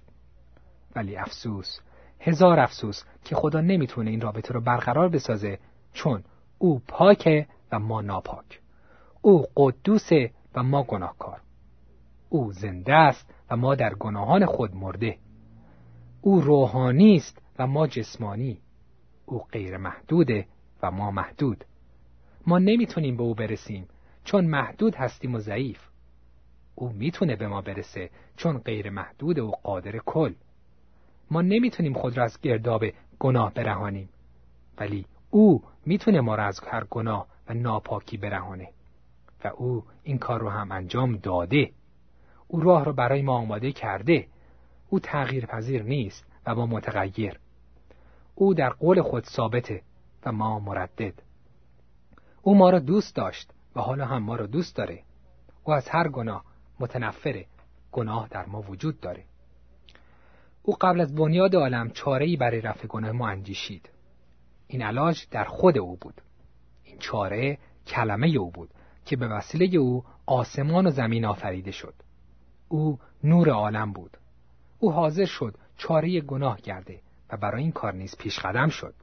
ولی 0.96 1.16
افسوس 1.16 1.78
هزار 2.20 2.60
افسوس 2.60 3.02
که 3.24 3.34
خدا 3.34 3.60
نمی‌تونه 3.60 4.10
این 4.10 4.20
رابطه 4.20 4.54
رو 4.54 4.60
برقرار 4.60 5.08
بسازه 5.08 5.58
چون 5.92 6.24
او 6.58 6.82
پاکه 6.88 7.46
و 7.72 7.78
ما 7.78 8.00
ناپاک. 8.00 8.60
او 9.22 9.46
قدوسه 9.56 10.30
و 10.54 10.62
ما 10.62 10.82
گناهکار. 10.82 11.40
او 12.28 12.52
زنده 12.52 12.94
است 12.94 13.34
و 13.50 13.56
ما 13.56 13.74
در 13.74 13.94
گناهان 13.94 14.46
خود 14.46 14.74
مرده. 14.74 15.18
او 16.20 16.40
روحانی 16.40 17.16
است 17.16 17.42
و 17.58 17.66
ما 17.66 17.86
جسمانی. 17.86 18.58
او 19.26 19.38
غیر 19.38 19.76
محدوده 19.76 20.46
و 20.82 20.90
ما 20.90 21.10
محدود. 21.10 21.64
ما 22.46 22.58
نمی‌تونیم 22.58 23.16
به 23.16 23.22
او 23.22 23.34
برسیم 23.34 23.88
چون 24.24 24.46
محدود 24.46 24.94
هستیم 24.94 25.34
و 25.34 25.38
ضعیف. 25.38 25.88
او 26.74 26.92
می‌تونه 26.92 27.36
به 27.36 27.48
ما 27.48 27.60
برسه 27.60 28.10
چون 28.36 28.58
غیر 28.58 28.90
محدود 28.90 29.38
و 29.38 29.50
قادر 29.50 29.98
کل. 29.98 30.34
ما 31.30 31.42
نمی‌تونیم 31.42 31.94
خود 31.94 32.18
را 32.18 32.24
از 32.24 32.40
گرداب 32.40 32.84
گناه 33.18 33.54
برهانیم. 33.54 34.08
ولی 34.78 35.06
او 35.30 35.62
می‌تونه 35.86 36.20
ما 36.20 36.34
را 36.34 36.44
از 36.44 36.60
هر 36.66 36.84
گناه 36.84 37.26
و 37.48 37.54
ناپاکی 37.54 38.16
برهانه. 38.16 38.68
و 39.44 39.48
او 39.48 39.84
این 40.02 40.18
کار 40.18 40.40
رو 40.40 40.48
هم 40.48 40.72
انجام 40.72 41.16
داده. 41.16 41.70
او 42.48 42.60
راه 42.60 42.84
رو 42.84 42.92
برای 42.92 43.22
ما 43.22 43.36
آماده 43.36 43.72
کرده. 43.72 44.26
او 44.90 45.00
تغییر 45.00 45.46
پذیر 45.46 45.82
نیست 45.82 46.26
و 46.46 46.54
ما 46.54 46.66
متغیر. 46.66 47.38
او 48.34 48.54
در 48.54 48.70
قول 48.70 49.02
خود 49.02 49.24
ثابته 49.24 49.82
و 50.26 50.32
ما 50.32 50.58
مردد. 50.58 51.22
او 52.42 52.54
ما 52.54 52.70
را 52.70 52.78
دوست 52.78 53.16
داشت 53.16 53.50
و 53.76 53.80
حالا 53.80 54.04
هم 54.04 54.22
ما 54.22 54.36
را 54.36 54.46
دوست 54.46 54.76
داره. 54.76 55.02
او 55.64 55.72
از 55.72 55.88
هر 55.88 56.08
گناه 56.08 56.44
متنفره 56.80 57.46
گناه 57.92 58.28
در 58.28 58.46
ما 58.46 58.62
وجود 58.62 59.00
داره. 59.00 59.24
او 60.62 60.76
قبل 60.80 61.00
از 61.00 61.14
بنیاد 61.14 61.56
عالم 61.56 61.90
چاره‌ای 61.90 62.36
برای 62.36 62.60
رفع 62.60 62.86
گناه 62.86 63.12
ما 63.12 63.28
اندیشید 63.28 63.90
این 64.66 64.82
علاج 64.82 65.26
در 65.30 65.44
خود 65.44 65.78
او 65.78 65.96
بود. 65.96 66.22
چاره 66.98 67.58
کلمه 67.86 68.28
او 68.28 68.50
بود 68.50 68.70
که 69.04 69.16
به 69.16 69.28
وسیله 69.28 69.78
او 69.78 70.04
آسمان 70.26 70.86
و 70.86 70.90
زمین 70.90 71.24
آفریده 71.24 71.70
شد. 71.70 71.94
او 72.68 72.98
نور 73.24 73.50
عالم 73.50 73.92
بود. 73.92 74.16
او 74.78 74.92
حاضر 74.92 75.24
شد 75.24 75.54
چاره 75.76 76.20
گناه 76.20 76.60
گرده 76.60 77.00
و 77.30 77.36
برای 77.36 77.62
این 77.62 77.72
کار 77.72 77.94
نیز 77.94 78.16
پیش 78.16 78.38
قدم 78.38 78.68
شد. 78.68 78.94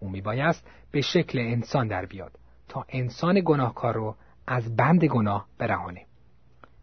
او 0.00 0.08
میبایست 0.08 0.66
به 0.90 1.00
شکل 1.00 1.38
انسان 1.38 1.88
در 1.88 2.06
بیاد 2.06 2.38
تا 2.68 2.86
انسان 2.88 3.42
گناهکار 3.44 3.94
رو 3.94 4.16
از 4.46 4.76
بند 4.76 5.04
گناه 5.04 5.46
برهانه. 5.58 6.06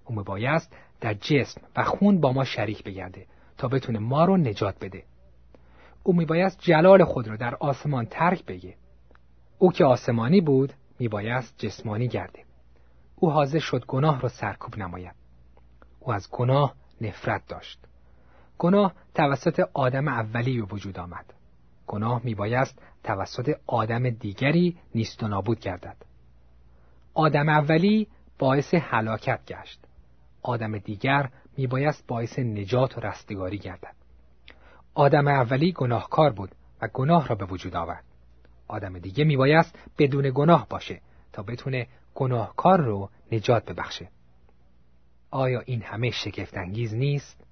او 0.06 0.16
میبایست 0.16 0.76
در 1.02 1.14
جسم 1.14 1.62
و 1.76 1.84
خون 1.84 2.22
با 2.22 2.34
ما 2.34 2.44
شریک 2.44 2.84
بگرده 2.84 3.26
تا 3.58 3.68
بتونه 3.68 4.00
ما 4.00 4.26
رو 4.26 4.38
نجات 4.38 4.76
بده. 4.82 5.04
او 6.04 6.14
میبایست 6.14 6.60
جلال 6.60 7.04
خود 7.04 7.28
را 7.28 7.36
در 7.36 7.56
آسمان 7.56 8.06
ترک 8.06 8.46
بگه. 8.46 8.76
او 9.62 9.72
که 9.72 9.86
آسمانی 9.86 10.42
بود 10.42 10.74
میبایست 11.00 11.56
جسمانی 11.58 12.08
گرده 12.08 12.44
او 13.16 13.32
حاضر 13.32 13.60
شد 13.60 13.86
گناه 13.86 14.22
را 14.22 14.30
سرکوب 14.30 14.78
نماید. 14.78 15.16
او 16.00 16.14
از 16.14 16.28
گناه 16.32 16.76
نفرت 17.02 17.48
داشت. 17.48 17.80
گناه 18.58 18.94
توسط 19.16 19.70
آدم 19.74 20.08
اولی 20.08 20.62
به 20.62 20.68
وجود 20.72 21.00
آمد. 21.00 21.34
گناه 21.88 22.22
میبایست 22.24 22.82
توسط 23.04 23.56
آدم 23.68 24.10
دیگری 24.10 24.78
نیست 24.96 25.24
و 25.24 25.28
نابود 25.28 25.60
گردد. 25.60 25.98
آدم 27.14 27.50
اولی 27.50 28.08
باعث 28.40 28.74
هلاکت 28.74 29.46
گشت. 29.48 29.80
آدم 30.42 30.78
دیگر 30.78 31.30
میبایست 31.58 32.08
باعث 32.08 32.40
نجات 32.40 32.98
و 32.98 33.02
رستگاری 33.02 33.58
گردد. 33.58 33.96
آدم 34.94 35.28
اولی 35.28 35.72
گناهکار 35.72 36.30
بود 36.32 36.56
و 36.82 36.88
گناه 36.94 37.28
را 37.28 37.36
به 37.36 37.46
وجود 37.46 37.76
آورد. 37.76 38.09
آدم 38.70 39.00
دیگه 39.00 39.24
میبایست 39.24 39.80
بدون 39.98 40.32
گناه 40.36 40.68
باشه 40.70 41.02
تا 41.34 41.44
بتونه 41.44 41.88
گناهکار 42.16 42.82
رو 42.82 43.10
نجات 43.32 43.72
ببخشه. 43.72 44.10
آیا 45.32 45.60
این 45.60 45.82
همه 45.82 46.12
شگفتانگیز 46.12 46.94
نیست؟ 46.96 47.46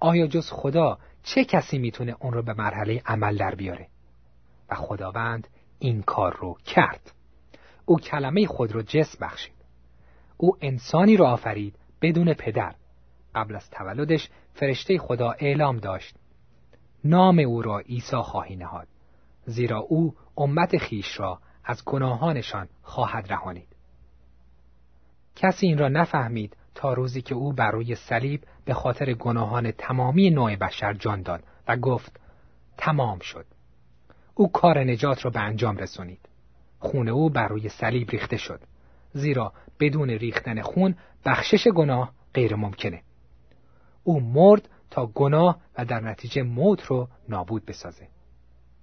آیا 0.00 0.26
جز 0.26 0.50
خدا 0.50 0.98
چه 1.22 1.44
کسی 1.44 1.78
می‌تونه 1.78 2.16
اون 2.20 2.32
رو 2.32 2.42
به 2.42 2.54
مرحله 2.54 3.02
عمل 3.06 3.36
در 3.36 3.54
بیاره؟ 3.54 3.88
و 4.70 4.74
خداوند 4.74 5.48
این 5.78 6.02
کار 6.02 6.36
رو 6.36 6.56
کرد. 6.64 7.12
او 7.84 7.98
کلمه 7.98 8.46
خود 8.46 8.72
رو 8.72 8.82
جس 8.82 9.16
بخشید. 9.16 9.56
او 10.36 10.56
انسانی 10.60 11.16
رو 11.16 11.24
آفرید 11.24 11.74
بدون 12.02 12.34
پدر. 12.34 12.74
قبل 13.34 13.56
از 13.56 13.70
تولدش 13.70 14.28
فرشته 14.54 14.98
خدا 14.98 15.30
اعلام 15.30 15.76
داشت. 15.76 16.16
نام 17.04 17.38
او 17.38 17.62
را 17.62 17.78
عیسی 17.78 18.16
خواهی 18.16 18.56
نهاد. 18.56 18.88
زیرا 19.46 19.78
او 19.78 20.14
امت 20.36 20.78
خیش 20.78 21.20
را 21.20 21.38
از 21.64 21.84
گناهانشان 21.84 22.68
خواهد 22.82 23.32
رهانید. 23.32 23.68
کسی 25.36 25.66
این 25.66 25.78
را 25.78 25.88
نفهمید 25.88 26.56
تا 26.74 26.92
روزی 26.92 27.22
که 27.22 27.34
او 27.34 27.52
بر 27.52 27.70
روی 27.70 27.94
صلیب 27.94 28.44
به 28.64 28.74
خاطر 28.74 29.14
گناهان 29.14 29.70
تمامی 29.70 30.30
نوع 30.30 30.56
بشر 30.56 30.92
جان 30.92 31.22
داد 31.22 31.44
و 31.68 31.76
گفت 31.76 32.20
تمام 32.78 33.18
شد. 33.18 33.46
او 34.34 34.52
کار 34.52 34.78
نجات 34.84 35.24
را 35.24 35.30
به 35.30 35.40
انجام 35.40 35.76
رسونید 35.76 36.20
خون 36.78 37.08
او 37.08 37.30
بر 37.30 37.48
روی 37.48 37.68
صلیب 37.68 38.10
ریخته 38.10 38.36
شد. 38.36 38.60
زیرا 39.12 39.52
بدون 39.80 40.10
ریختن 40.10 40.62
خون 40.62 40.94
بخشش 41.24 41.68
گناه 41.68 42.12
غیر 42.34 42.56
ممکنه. 42.56 43.02
او 44.04 44.20
مرد 44.20 44.68
تا 44.90 45.06
گناه 45.06 45.60
و 45.78 45.84
در 45.84 46.00
نتیجه 46.00 46.42
موت 46.42 46.82
رو 46.82 47.08
نابود 47.28 47.66
بسازه. 47.66 48.08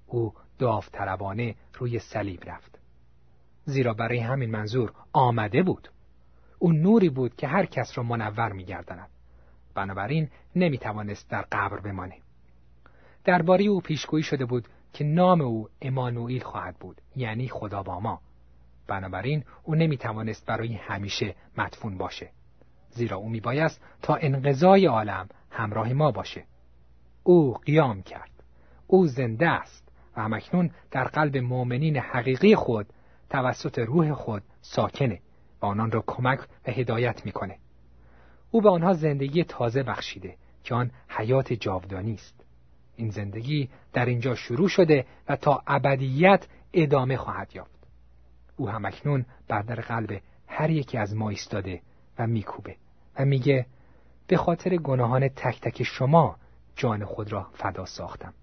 او 0.07 0.33
داوطلبانه 0.59 1.55
روی 1.73 1.99
صلیب 1.99 2.43
رفت. 2.45 2.79
زیرا 3.65 3.93
برای 3.93 4.19
همین 4.19 4.51
منظور 4.51 4.93
آمده 5.13 5.63
بود. 5.63 5.89
او 6.59 6.71
نوری 6.71 7.09
بود 7.09 7.35
که 7.35 7.47
هر 7.47 7.65
کس 7.65 7.97
را 7.97 8.03
منور 8.03 8.51
میگرداند. 8.51 9.09
بنابراین 9.75 10.29
نمی‌توانست 10.55 11.29
در 11.29 11.41
قبر 11.51 11.79
بمانه 11.79 12.17
درباره 13.23 13.65
او 13.65 13.81
پیشگویی 13.81 14.23
شده 14.23 14.45
بود 14.45 14.67
که 14.93 15.03
نام 15.03 15.41
او 15.41 15.69
امانوئیل 15.81 16.43
خواهد 16.43 16.77
بود 16.79 17.01
یعنی 17.15 17.47
خدا 17.47 17.83
با 17.83 17.99
ما. 17.99 18.21
بنابراین 18.87 19.43
او 19.63 19.75
نمی‌توانست 19.75 20.45
برای 20.45 20.73
همیشه 20.73 21.35
مدفون 21.57 21.97
باشه. 21.97 22.29
زیرا 22.89 23.17
او 23.17 23.29
میبایست 23.29 23.81
تا 24.01 24.15
انقضای 24.15 24.85
عالم 24.85 25.29
همراه 25.51 25.93
ما 25.93 26.11
باشه. 26.11 26.43
او 27.23 27.53
قیام 27.53 28.01
کرد. 28.01 28.31
او 28.87 29.07
زنده 29.07 29.47
است. 29.47 29.82
و 30.17 30.21
همکنون 30.21 30.71
در 30.91 31.03
قلب 31.03 31.37
مؤمنین 31.37 31.97
حقیقی 31.97 32.55
خود 32.55 32.87
توسط 33.29 33.79
روح 33.79 34.13
خود 34.13 34.43
ساکنه 34.61 35.19
و 35.61 35.65
آنان 35.65 35.91
را 35.91 36.03
کمک 36.07 36.39
و 36.39 36.71
هدایت 36.71 37.25
می‌کنه. 37.25 37.57
او 38.51 38.61
به 38.61 38.69
آنها 38.69 38.93
زندگی 38.93 39.43
تازه 39.43 39.83
بخشیده 39.83 40.37
که 40.63 40.75
آن 40.75 40.91
حیات 41.09 41.53
جاودانی 41.53 42.13
است. 42.13 42.45
این 42.95 43.09
زندگی 43.09 43.69
در 43.93 44.05
اینجا 44.05 44.35
شروع 44.35 44.67
شده 44.67 45.05
و 45.29 45.35
تا 45.35 45.63
ابدیت 45.67 46.47
ادامه 46.73 47.17
خواهد 47.17 47.55
یافت. 47.55 47.87
او 48.55 48.69
همکنون 48.69 49.25
بر 49.47 49.61
در 49.61 49.75
قلب 49.75 50.21
هر 50.47 50.69
یکی 50.69 50.97
از 50.97 51.15
ما 51.15 51.29
ایستاده 51.29 51.81
و 52.19 52.27
میکوبه 52.27 52.75
و 53.19 53.25
میگه 53.25 53.65
به 54.27 54.37
خاطر 54.37 54.77
گناهان 54.77 55.27
تک 55.27 55.61
تک 55.61 55.83
شما 55.83 56.35
جان 56.75 57.05
خود 57.05 57.31
را 57.31 57.47
فدا 57.53 57.85
ساختم. 57.85 58.33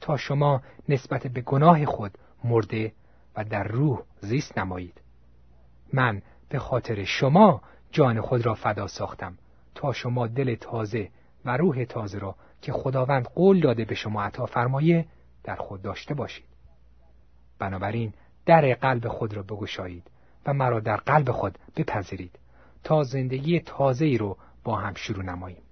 تا 0.00 0.16
شما 0.16 0.62
نسبت 0.88 1.26
به 1.26 1.40
گناه 1.40 1.84
خود 1.86 2.18
مرده 2.44 2.92
و 3.36 3.44
در 3.44 3.64
روح 3.64 4.02
زیست 4.20 4.58
نمایید. 4.58 5.00
من 5.92 6.22
به 6.48 6.58
خاطر 6.58 7.04
شما 7.04 7.62
جان 7.90 8.20
خود 8.20 8.46
را 8.46 8.54
فدا 8.54 8.86
ساختم 8.86 9.38
تا 9.74 9.92
شما 9.92 10.26
دل 10.26 10.54
تازه 10.54 11.08
و 11.44 11.56
روح 11.56 11.84
تازه 11.84 12.18
را 12.18 12.34
که 12.62 12.72
خداوند 12.72 13.24
قول 13.24 13.60
داده 13.60 13.84
به 13.84 13.94
شما 13.94 14.22
عطا 14.22 14.46
فرمایه 14.46 15.06
در 15.44 15.54
خود 15.54 15.82
داشته 15.82 16.14
باشید. 16.14 16.44
بنابراین 17.58 18.12
در 18.46 18.74
قلب 18.74 19.08
خود 19.08 19.34
را 19.34 19.42
بگشایید 19.42 20.10
و 20.46 20.54
مرا 20.54 20.80
در 20.80 20.96
قلب 20.96 21.30
خود 21.30 21.58
بپذیرید 21.76 22.38
تا 22.84 23.02
زندگی 23.02 23.60
تازه 23.60 24.04
ای 24.04 24.18
رو 24.18 24.36
با 24.64 24.76
هم 24.76 24.94
شروع 24.94 25.24
نماییم. 25.24 25.62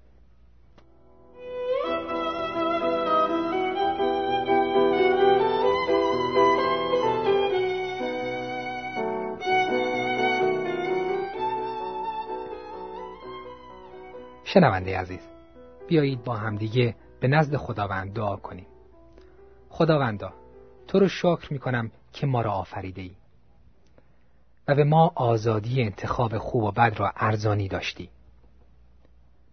شنونده 14.55 14.99
عزیز 14.99 15.21
بیایید 15.89 16.25
با 16.25 16.37
همدیگه 16.37 16.95
به 17.21 17.29
نزد 17.29 17.57
خداوند 17.57 18.13
دعا 18.13 18.37
کنیم. 18.37 18.67
خداوندا 19.69 20.33
تو 20.87 20.99
رو 20.99 21.09
شکر 21.09 21.53
می 21.53 21.59
کنم 21.59 21.91
که 22.13 22.27
ما 22.27 22.41
را 22.41 22.53
آفریده 22.53 23.03
ای 23.03 23.11
و 24.69 24.75
به 24.75 24.85
ما 24.85 25.13
آزادی 25.15 25.83
انتخاب 25.83 26.39
خوب 26.39 26.63
و 26.63 26.71
بد 26.71 26.95
را 26.97 27.13
ارزانی 27.17 27.69
داشتی. 27.69 28.11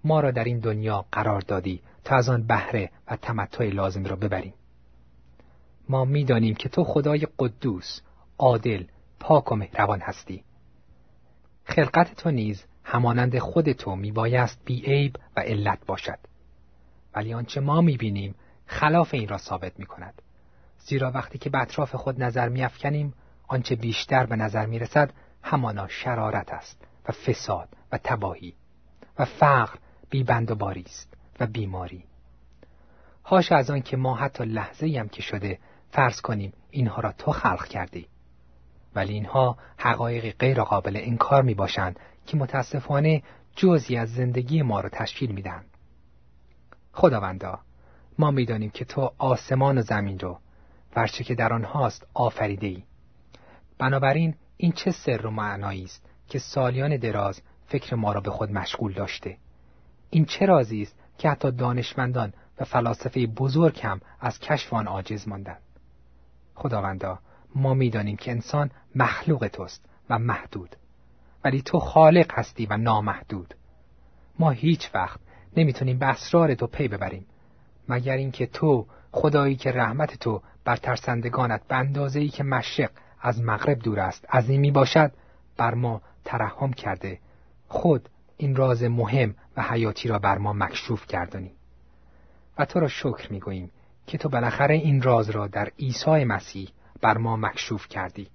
ما 0.04 0.20
را 0.20 0.32
در 0.32 0.44
این 0.44 0.60
دنیا 0.60 1.06
قرار 1.12 1.42
دادی 1.42 1.82
تا 2.04 2.16
از 2.16 2.30
آن 2.30 2.48
بهره 2.48 2.92
و 3.08 3.16
تمتع 3.16 3.70
لازم 3.70 4.06
را 4.06 4.16
ببریم. 4.16 4.54
ما 5.90 6.06
می‌دانیم 6.06 6.56
که 6.56 6.70
تو 6.70 6.84
خدای 6.84 7.28
قدوس 7.40 8.02
عادل 8.38 8.84
پاک 9.20 9.52
و 9.52 9.56
مهربان 9.56 10.02
هستی. 10.02 10.44
خلقت 11.64 12.16
تو 12.16 12.32
نیز 12.32 12.66
همانند 12.88 13.40
خود 13.40 13.72
تو 13.72 13.96
میبایست 13.96 14.62
بیعیب 14.66 15.18
و 15.38 15.40
علت 15.40 15.86
باشد. 15.86 16.20
ولی 17.16 17.34
آنچه 17.34 17.62
ما 17.62 17.82
می‌بینیم 17.82 18.36
خلاف 18.66 19.14
این 19.14 19.28
را 19.28 19.38
ثابت 19.38 19.80
می‌کند. 19.80 20.22
زیرا 20.78 21.12
وقتی 21.12 21.38
که 21.38 21.50
به 21.50 21.62
اطراف 21.62 21.96
خود 21.96 22.24
نظر 22.24 22.50
میافکنیم 22.50 23.14
آنچه 23.48 23.76
بیشتر 23.76 24.26
به 24.26 24.36
نظر 24.36 24.66
می‌رسد 24.66 25.14
همانا 25.44 25.88
شرارت 25.88 26.54
است 26.54 26.82
و 27.10 27.12
فساد 27.12 27.70
و 27.92 27.98
تباهی 28.04 28.54
و 29.20 29.26
فقر 29.26 29.78
بیبند 30.10 30.52
و 30.52 30.56
باری 30.56 30.84
است 30.86 31.14
و 31.40 31.48
بیماری. 31.48 32.04
هاش 33.26 33.52
از 33.52 33.70
آن 33.70 33.82
که 33.82 33.98
ما 33.98 34.16
حتی 34.16 34.46
لحظه 34.46 34.98
هم 35.00 35.10
که 35.10 35.22
شده 35.22 35.60
فرض 35.90 36.22
کنیم 36.22 36.54
اینها 36.72 37.02
را 37.02 37.12
تو 37.12 37.32
خلق 37.32 37.66
کردی. 37.66 38.08
ولی 38.96 39.14
اینها 39.14 39.58
حقایق 39.78 40.38
غیر 40.38 40.64
قابل 40.64 40.98
انکار 41.02 41.42
می 41.42 41.54
باشند 41.54 42.00
که 42.26 42.38
متاسفانه 42.38 43.24
جزی 43.56 43.98
از 43.98 44.14
زندگی 44.14 44.62
ما 44.62 44.82
را 44.82 44.90
تشکیل 44.90 45.32
میدن. 45.32 45.64
خداوندا 46.94 47.60
ما 48.20 48.32
می‌دانیم 48.32 48.70
که 48.70 48.86
تو 48.86 49.12
آسمان 49.18 49.78
و 49.78 49.82
زمین 49.82 50.20
رو 50.20 50.40
ورچه 50.96 51.24
که 51.24 51.36
در 51.36 51.54
آنهاست 51.54 52.08
آفریده 52.14 52.68
ای. 52.68 52.84
بنابراین 53.78 54.36
این 54.58 54.72
چه 54.72 54.92
سر 54.92 55.26
و 55.26 55.32
معنایی 55.32 55.84
است 55.84 56.10
که 56.30 56.40
سالیان 56.40 56.98
دراز 56.98 57.42
فکر 57.68 57.96
ما 57.96 58.12
را 58.12 58.22
به 58.22 58.32
خود 58.32 58.52
مشغول 58.52 58.94
داشته 58.94 59.38
این 60.10 60.26
چه 60.26 60.46
رازی 60.46 60.82
است 60.82 60.96
که 61.18 61.30
حتی 61.30 61.52
دانشمندان 61.52 62.34
و 62.60 62.66
فلاسفه 62.66 63.28
بزرگ 63.28 63.80
هم 63.84 64.02
از 64.20 64.40
کشف 64.40 64.74
آن 64.74 64.88
عاجز 64.88 65.28
ماندند 65.28 65.62
خداوندا 66.56 67.20
ما 67.56 67.74
می‌دانیم 67.74 68.18
که 68.18 68.32
انسان 68.32 68.72
مخلوق 68.96 69.48
توست 69.48 69.86
و 70.10 70.20
محدود 70.20 70.76
ولی 71.46 71.62
تو 71.62 71.80
خالق 71.80 72.32
هستی 72.40 72.66
و 72.66 72.78
نامحدود. 72.78 73.54
ما 74.40 74.50
هیچ 74.52 74.90
وقت 74.94 75.20
نمی‌تونیم 75.58 76.00
به 76.00 76.06
اسرار 76.06 76.56
تو 76.56 76.68
پی 76.68 76.88
ببریم 76.88 77.26
مگر 77.90 78.18
اینکه 78.18 78.46
تو 78.46 78.86
خدایی 79.12 79.56
که 79.56 79.72
رحمت 79.72 80.20
تو 80.20 80.42
بر 80.66 80.76
ترسندگانت 80.76 81.62
به 81.68 82.20
ای 82.20 82.30
که 82.30 82.44
مشرق 82.44 82.92
از 83.22 83.42
مغرب 83.42 83.80
دور 83.80 84.00
است 84.00 84.26
عظیمی 84.30 84.72
باشد 84.72 85.12
بر 85.58 85.74
ما 85.74 86.02
ترحم 86.26 86.74
کرده. 86.74 87.20
خود 87.68 88.10
این 88.38 88.56
راز 88.56 88.84
مهم 88.84 89.36
و 89.58 89.64
حیاتی 89.64 90.08
را 90.08 90.20
بر 90.20 90.38
ما 90.38 90.54
مکشوف 90.54 91.08
کردانی 91.08 91.52
و 92.58 92.66
تو 92.66 92.80
را 92.80 92.88
شکر 92.88 93.32
می‌گوییم 93.32 93.72
که 94.08 94.18
تو 94.18 94.30
بالاخره 94.30 94.76
این 94.76 95.02
راز 95.02 95.30
را 95.30 95.48
در 95.48 95.72
عیسی 95.80 96.24
مسیح 96.24 96.70
بر 97.02 97.18
ما 97.18 97.38
مکشوف 97.38 97.88
کردی. 97.88 98.28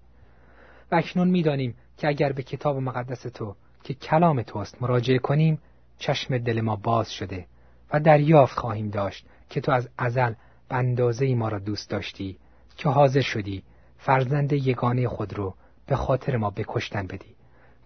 و 0.92 0.94
اکنون 0.96 1.29
می‌دانیم 1.29 1.75
که 2.01 2.09
اگر 2.09 2.33
به 2.33 2.43
کتاب 2.43 2.77
مقدس 2.77 3.23
تو 3.23 3.57
که 3.85 3.95
کلام 3.95 4.43
توست 4.43 4.83
مراجعه 4.83 5.19
کنیم 5.19 5.59
چشم 5.99 6.39
دل 6.39 6.61
ما 6.61 6.77
باز 6.77 7.13
شده 7.13 7.47
و 7.93 8.01
دریافت 8.01 8.59
خواهیم 8.59 8.91
داشت 8.91 9.27
که 9.51 9.61
تو 9.61 9.73
از 9.73 9.89
ازل 9.99 10.33
به 10.69 10.77
اندازه 10.77 11.35
ما 11.35 11.49
را 11.49 11.59
دوست 11.59 11.91
داشتی 11.91 12.39
که 12.77 12.89
حاضر 12.89 13.21
شدی 13.21 13.63
فرزند 13.99 14.53
یگانه 14.53 15.09
خود 15.09 15.35
رو 15.35 15.55
به 15.87 15.97
خاطر 15.97 16.37
ما 16.37 16.51
بکشتن 16.51 17.07
بدی 17.07 17.35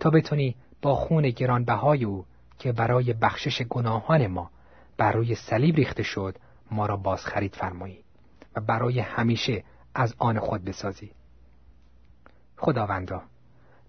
تا 0.00 0.10
بتونی 0.10 0.56
با 0.82 0.94
خون 0.94 1.30
گرانبهای 1.30 2.04
او 2.04 2.24
که 2.58 2.72
برای 2.72 3.12
بخشش 3.12 3.62
گناهان 3.62 4.26
ما 4.26 4.50
بر 4.96 5.12
روی 5.12 5.34
صلیب 5.34 5.76
ریخته 5.76 6.02
شد 6.02 6.36
ما 6.70 6.86
را 6.86 6.96
باز 6.96 7.24
خرید 7.24 7.54
فرمایی 7.54 7.98
و 8.56 8.60
برای 8.60 9.00
همیشه 9.00 9.64
از 9.94 10.14
آن 10.18 10.38
خود 10.38 10.64
بسازی. 10.64 11.10
خداوندا. 12.56 13.22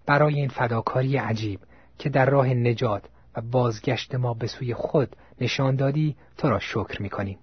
برای 0.06 0.34
این 0.34 0.48
فداکاری 0.48 1.16
عجیب 1.16 1.60
که 1.98 2.08
در 2.08 2.26
راه 2.26 2.46
نجات 2.46 3.02
و 3.36 3.40
بازگشت 3.40 4.14
ما 4.14 4.34
به 4.34 4.46
سوی 4.46 4.74
خود 4.74 5.16
نشان 5.40 5.76
دادی 5.76 6.16
تو 6.38 6.50
را 6.50 6.58
شکر 6.58 7.02
می‌کنیم. 7.02 7.38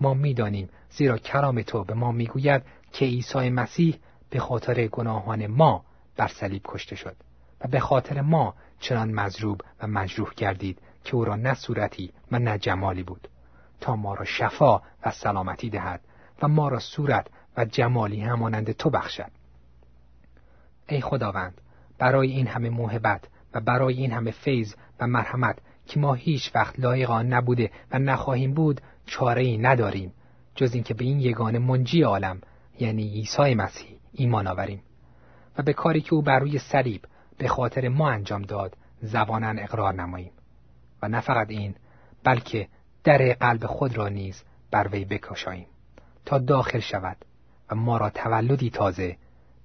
ما 0.00 0.14
می‌دانیم 0.14 0.68
زیرا 0.90 1.18
کلام 1.18 1.62
تو 1.62 1.84
به 1.84 1.94
ما 1.94 2.12
می‌گوید 2.12 2.62
که 2.92 3.04
عیسی 3.04 3.50
مسیح 3.50 3.98
به 4.30 4.40
خاطر 4.40 4.86
گناهان 4.86 5.46
ما 5.46 5.84
بر 6.16 6.26
صلیب 6.26 6.62
کشته 6.64 6.96
شد 6.96 7.16
و 7.60 7.68
به 7.68 7.80
خاطر 7.80 8.20
ما 8.20 8.54
چنان 8.80 9.10
مضروب 9.10 9.60
و 9.82 9.86
مجروح 9.86 10.34
گردید 10.36 10.78
که 11.04 11.14
او 11.14 11.24
را 11.24 11.36
نه 11.36 11.54
صورتی 11.54 12.12
و 12.32 12.38
نه 12.38 12.58
جمالی 12.58 13.02
بود. 13.02 13.28
تا 13.80 13.96
ما 13.96 14.14
را 14.14 14.24
شفا 14.24 14.82
و 15.06 15.10
سلامتی 15.10 15.70
دهد 15.70 16.00
و 16.42 16.48
ما 16.48 16.68
را 16.68 16.78
صورت 16.78 17.26
و 17.56 17.64
جمالی 17.64 18.20
همانند 18.20 18.72
تو 18.72 18.90
بخشد. 18.90 19.30
ای 20.88 21.00
خداوند 21.00 21.60
برای 21.98 22.30
این 22.30 22.46
همه 22.46 22.70
موهبت 22.70 23.28
و 23.54 23.60
برای 23.60 23.94
این 23.94 24.12
همه 24.12 24.30
فیض 24.30 24.74
و 25.00 25.06
مرحمت 25.06 25.58
که 25.86 26.00
ما 26.00 26.14
هیچ 26.14 26.50
وقت 26.54 26.80
لایق 26.80 27.10
آن 27.10 27.26
نبوده 27.26 27.70
و 27.90 27.98
نخواهیم 27.98 28.54
بود 28.54 28.80
چاره 29.06 29.42
ای 29.42 29.58
نداریم 29.58 30.12
جز 30.54 30.74
اینکه 30.74 30.94
به 30.94 31.04
این 31.04 31.20
یگان 31.20 31.58
منجی 31.58 32.02
عالم 32.02 32.40
یعنی 32.80 33.02
عیسی 33.02 33.54
مسیح 33.54 33.96
ایمان 34.12 34.46
آوریم. 34.46 34.82
و 35.58 35.62
به 35.62 35.72
کاری 35.72 36.00
که 36.00 36.14
او 36.14 36.22
بر 36.22 36.38
روی 36.38 36.58
صلیب 36.58 37.02
به 37.38 37.48
خاطر 37.48 37.88
ما 37.88 38.10
انجام 38.10 38.42
داد 38.42 38.76
زبانا 39.02 39.62
اقرار 39.62 39.94
نماییم. 39.94 40.32
و 41.02 41.08
نه 41.08 41.20
فقط 41.20 41.50
این 41.50 41.74
بلکه 42.24 42.68
در 43.04 43.32
قلب 43.40 43.66
خود 43.66 43.96
را 43.96 44.08
نیز 44.08 44.42
بر 44.70 44.88
وی 44.88 45.04
بکشاییم 45.04 45.66
تا 46.24 46.38
داخل 46.38 46.80
شود 46.80 47.16
و 47.70 47.74
ما 47.74 47.96
را 47.96 48.10
تولدی 48.10 48.70
تازه 48.70 49.16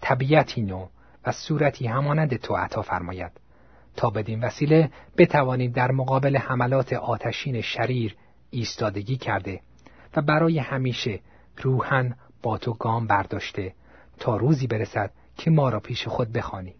طبیعتی 0.01 0.61
نو 0.61 0.87
و 1.25 1.31
صورتی 1.31 1.87
همانند 1.87 2.35
تو 2.35 2.55
عطا 2.55 2.81
فرماید. 2.81 3.31
تا 3.95 4.09
بدین 4.09 4.43
وسیله 4.43 4.91
بتوانیم 5.17 5.71
در 5.71 5.91
مقابل 5.91 6.37
حملات 6.37 6.93
آتشین 6.93 7.61
شریر 7.61 8.15
ایستادگی 8.49 9.17
کرده 9.17 9.61
و 10.15 10.21
برای 10.21 10.59
همیشه 10.59 11.19
روحن 11.57 12.15
با 12.41 12.57
تو 12.57 12.73
گام 12.73 13.07
برداشته 13.07 13.73
تا 14.19 14.37
روزی 14.37 14.67
برسد 14.67 15.11
که 15.37 15.51
ما 15.51 15.69
را 15.69 15.79
پیش 15.79 16.07
خود 16.07 16.31
بخوانی. 16.31 16.75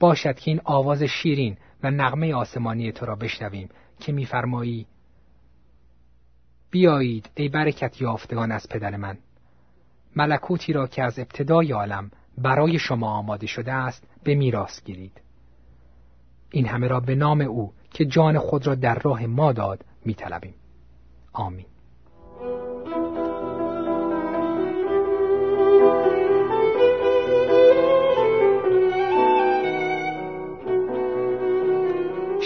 باشد 0.00 0.38
که 0.38 0.50
این 0.50 0.60
آواز 0.64 1.02
شیرین 1.02 1.56
و 1.82 1.90
نغمه 1.90 2.34
آسمانی 2.34 2.92
تو 2.92 3.06
را 3.06 3.16
بشنویم 3.16 3.68
که 4.00 4.12
میفرمایی 4.12 4.86
بیایید 6.70 7.30
ای 7.34 7.48
برکت 7.48 8.00
یافتگان 8.00 8.52
از 8.52 8.68
پدر 8.68 8.96
من. 8.96 9.18
ملکوتی 10.16 10.72
را 10.72 10.86
که 10.86 11.02
از 11.02 11.18
ابتدای 11.18 11.72
عالم 11.72 12.10
برای 12.38 12.78
شما 12.78 13.10
آماده 13.10 13.46
شده 13.46 13.72
است 13.72 14.06
به 14.24 14.34
میراث 14.34 14.84
گیرید. 14.84 15.20
این 16.50 16.66
همه 16.66 16.88
را 16.88 17.00
به 17.00 17.14
نام 17.14 17.40
او 17.40 17.72
که 17.90 18.04
جان 18.04 18.38
خود 18.38 18.66
را 18.66 18.74
در 18.74 18.98
راه 18.98 19.26
ما 19.26 19.52
داد 19.52 19.84
میطلبیم. 20.04 20.54
آمین. 21.32 21.66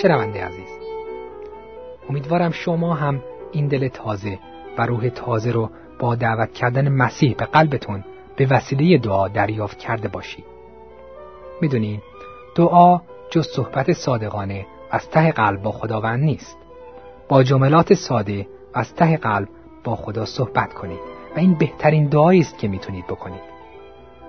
شنونده 0.03 0.45
عزیز 0.45 0.69
امیدوارم 2.11 2.51
شما 2.51 2.95
هم 2.95 3.23
این 3.53 3.69
دل 3.69 3.89
تازه 3.89 4.39
و 4.79 4.87
روح 4.87 5.09
تازه 5.09 5.51
رو 5.51 5.71
با 5.99 6.15
دعوت 6.15 6.53
کردن 6.53 6.89
مسیح 6.89 7.35
به 7.35 7.45
قلبتون 7.45 8.05
به 8.39 8.47
وسیله 8.51 8.99
دعا 8.99 9.29
دریافت 9.29 9.79
کرده 9.79 10.09
باشید 10.09 10.45
می‌دونین 11.61 12.01
دعا 12.57 13.01
جز 13.31 13.47
صحبت 13.47 13.93
صادقانه 13.93 14.67
از 14.91 15.11
ته 15.11 15.33
قلب 15.33 15.63
با 15.63 15.73
خداوند 15.73 16.25
نیست. 16.25 16.57
با 17.29 17.43
جملات 17.43 17.95
ساده 17.95 18.47
از 18.75 18.95
ته 18.95 19.17
قلب 19.17 19.49
با 19.85 19.97
خدا 19.97 20.25
صحبت 20.25 20.75
کنید 20.75 21.01
و 21.37 21.39
این 21.39 21.55
بهترین 21.55 22.07
دعایی 22.07 22.41
است 22.41 22.59
که 22.59 22.69
می‌تونید 22.69 23.07
بکنید. 23.07 23.43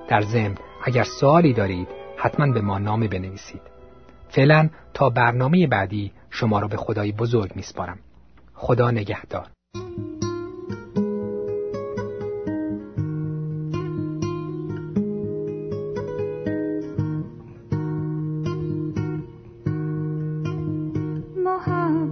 در 0.07 0.21
ضمن 0.21 0.55
اگر 0.83 1.03
سوالی 1.03 1.53
دارید 1.53 1.87
حتما 2.17 2.53
به 2.53 2.61
ما 2.61 2.79
نامه 2.79 3.07
بنویسید. 3.07 3.61
فعلا 4.29 4.69
تا 4.93 5.09
برنامه 5.09 5.67
بعدی 5.67 6.11
شما 6.29 6.59
را 6.59 6.67
به 6.67 6.77
خدای 6.77 7.11
بزرگ 7.11 7.51
میسپارم. 7.55 7.99
خدا 8.53 8.91
نگهدار. 8.91 9.47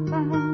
Bye. 0.06 0.47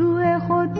شفقت 0.00 0.78
و 0.78 0.79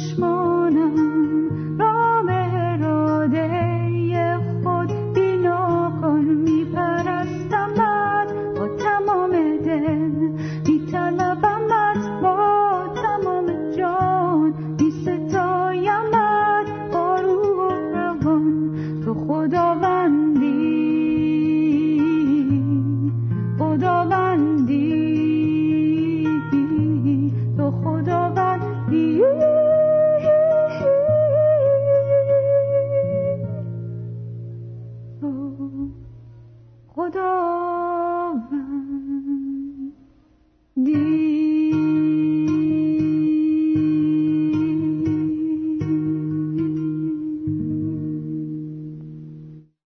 small 0.00 0.49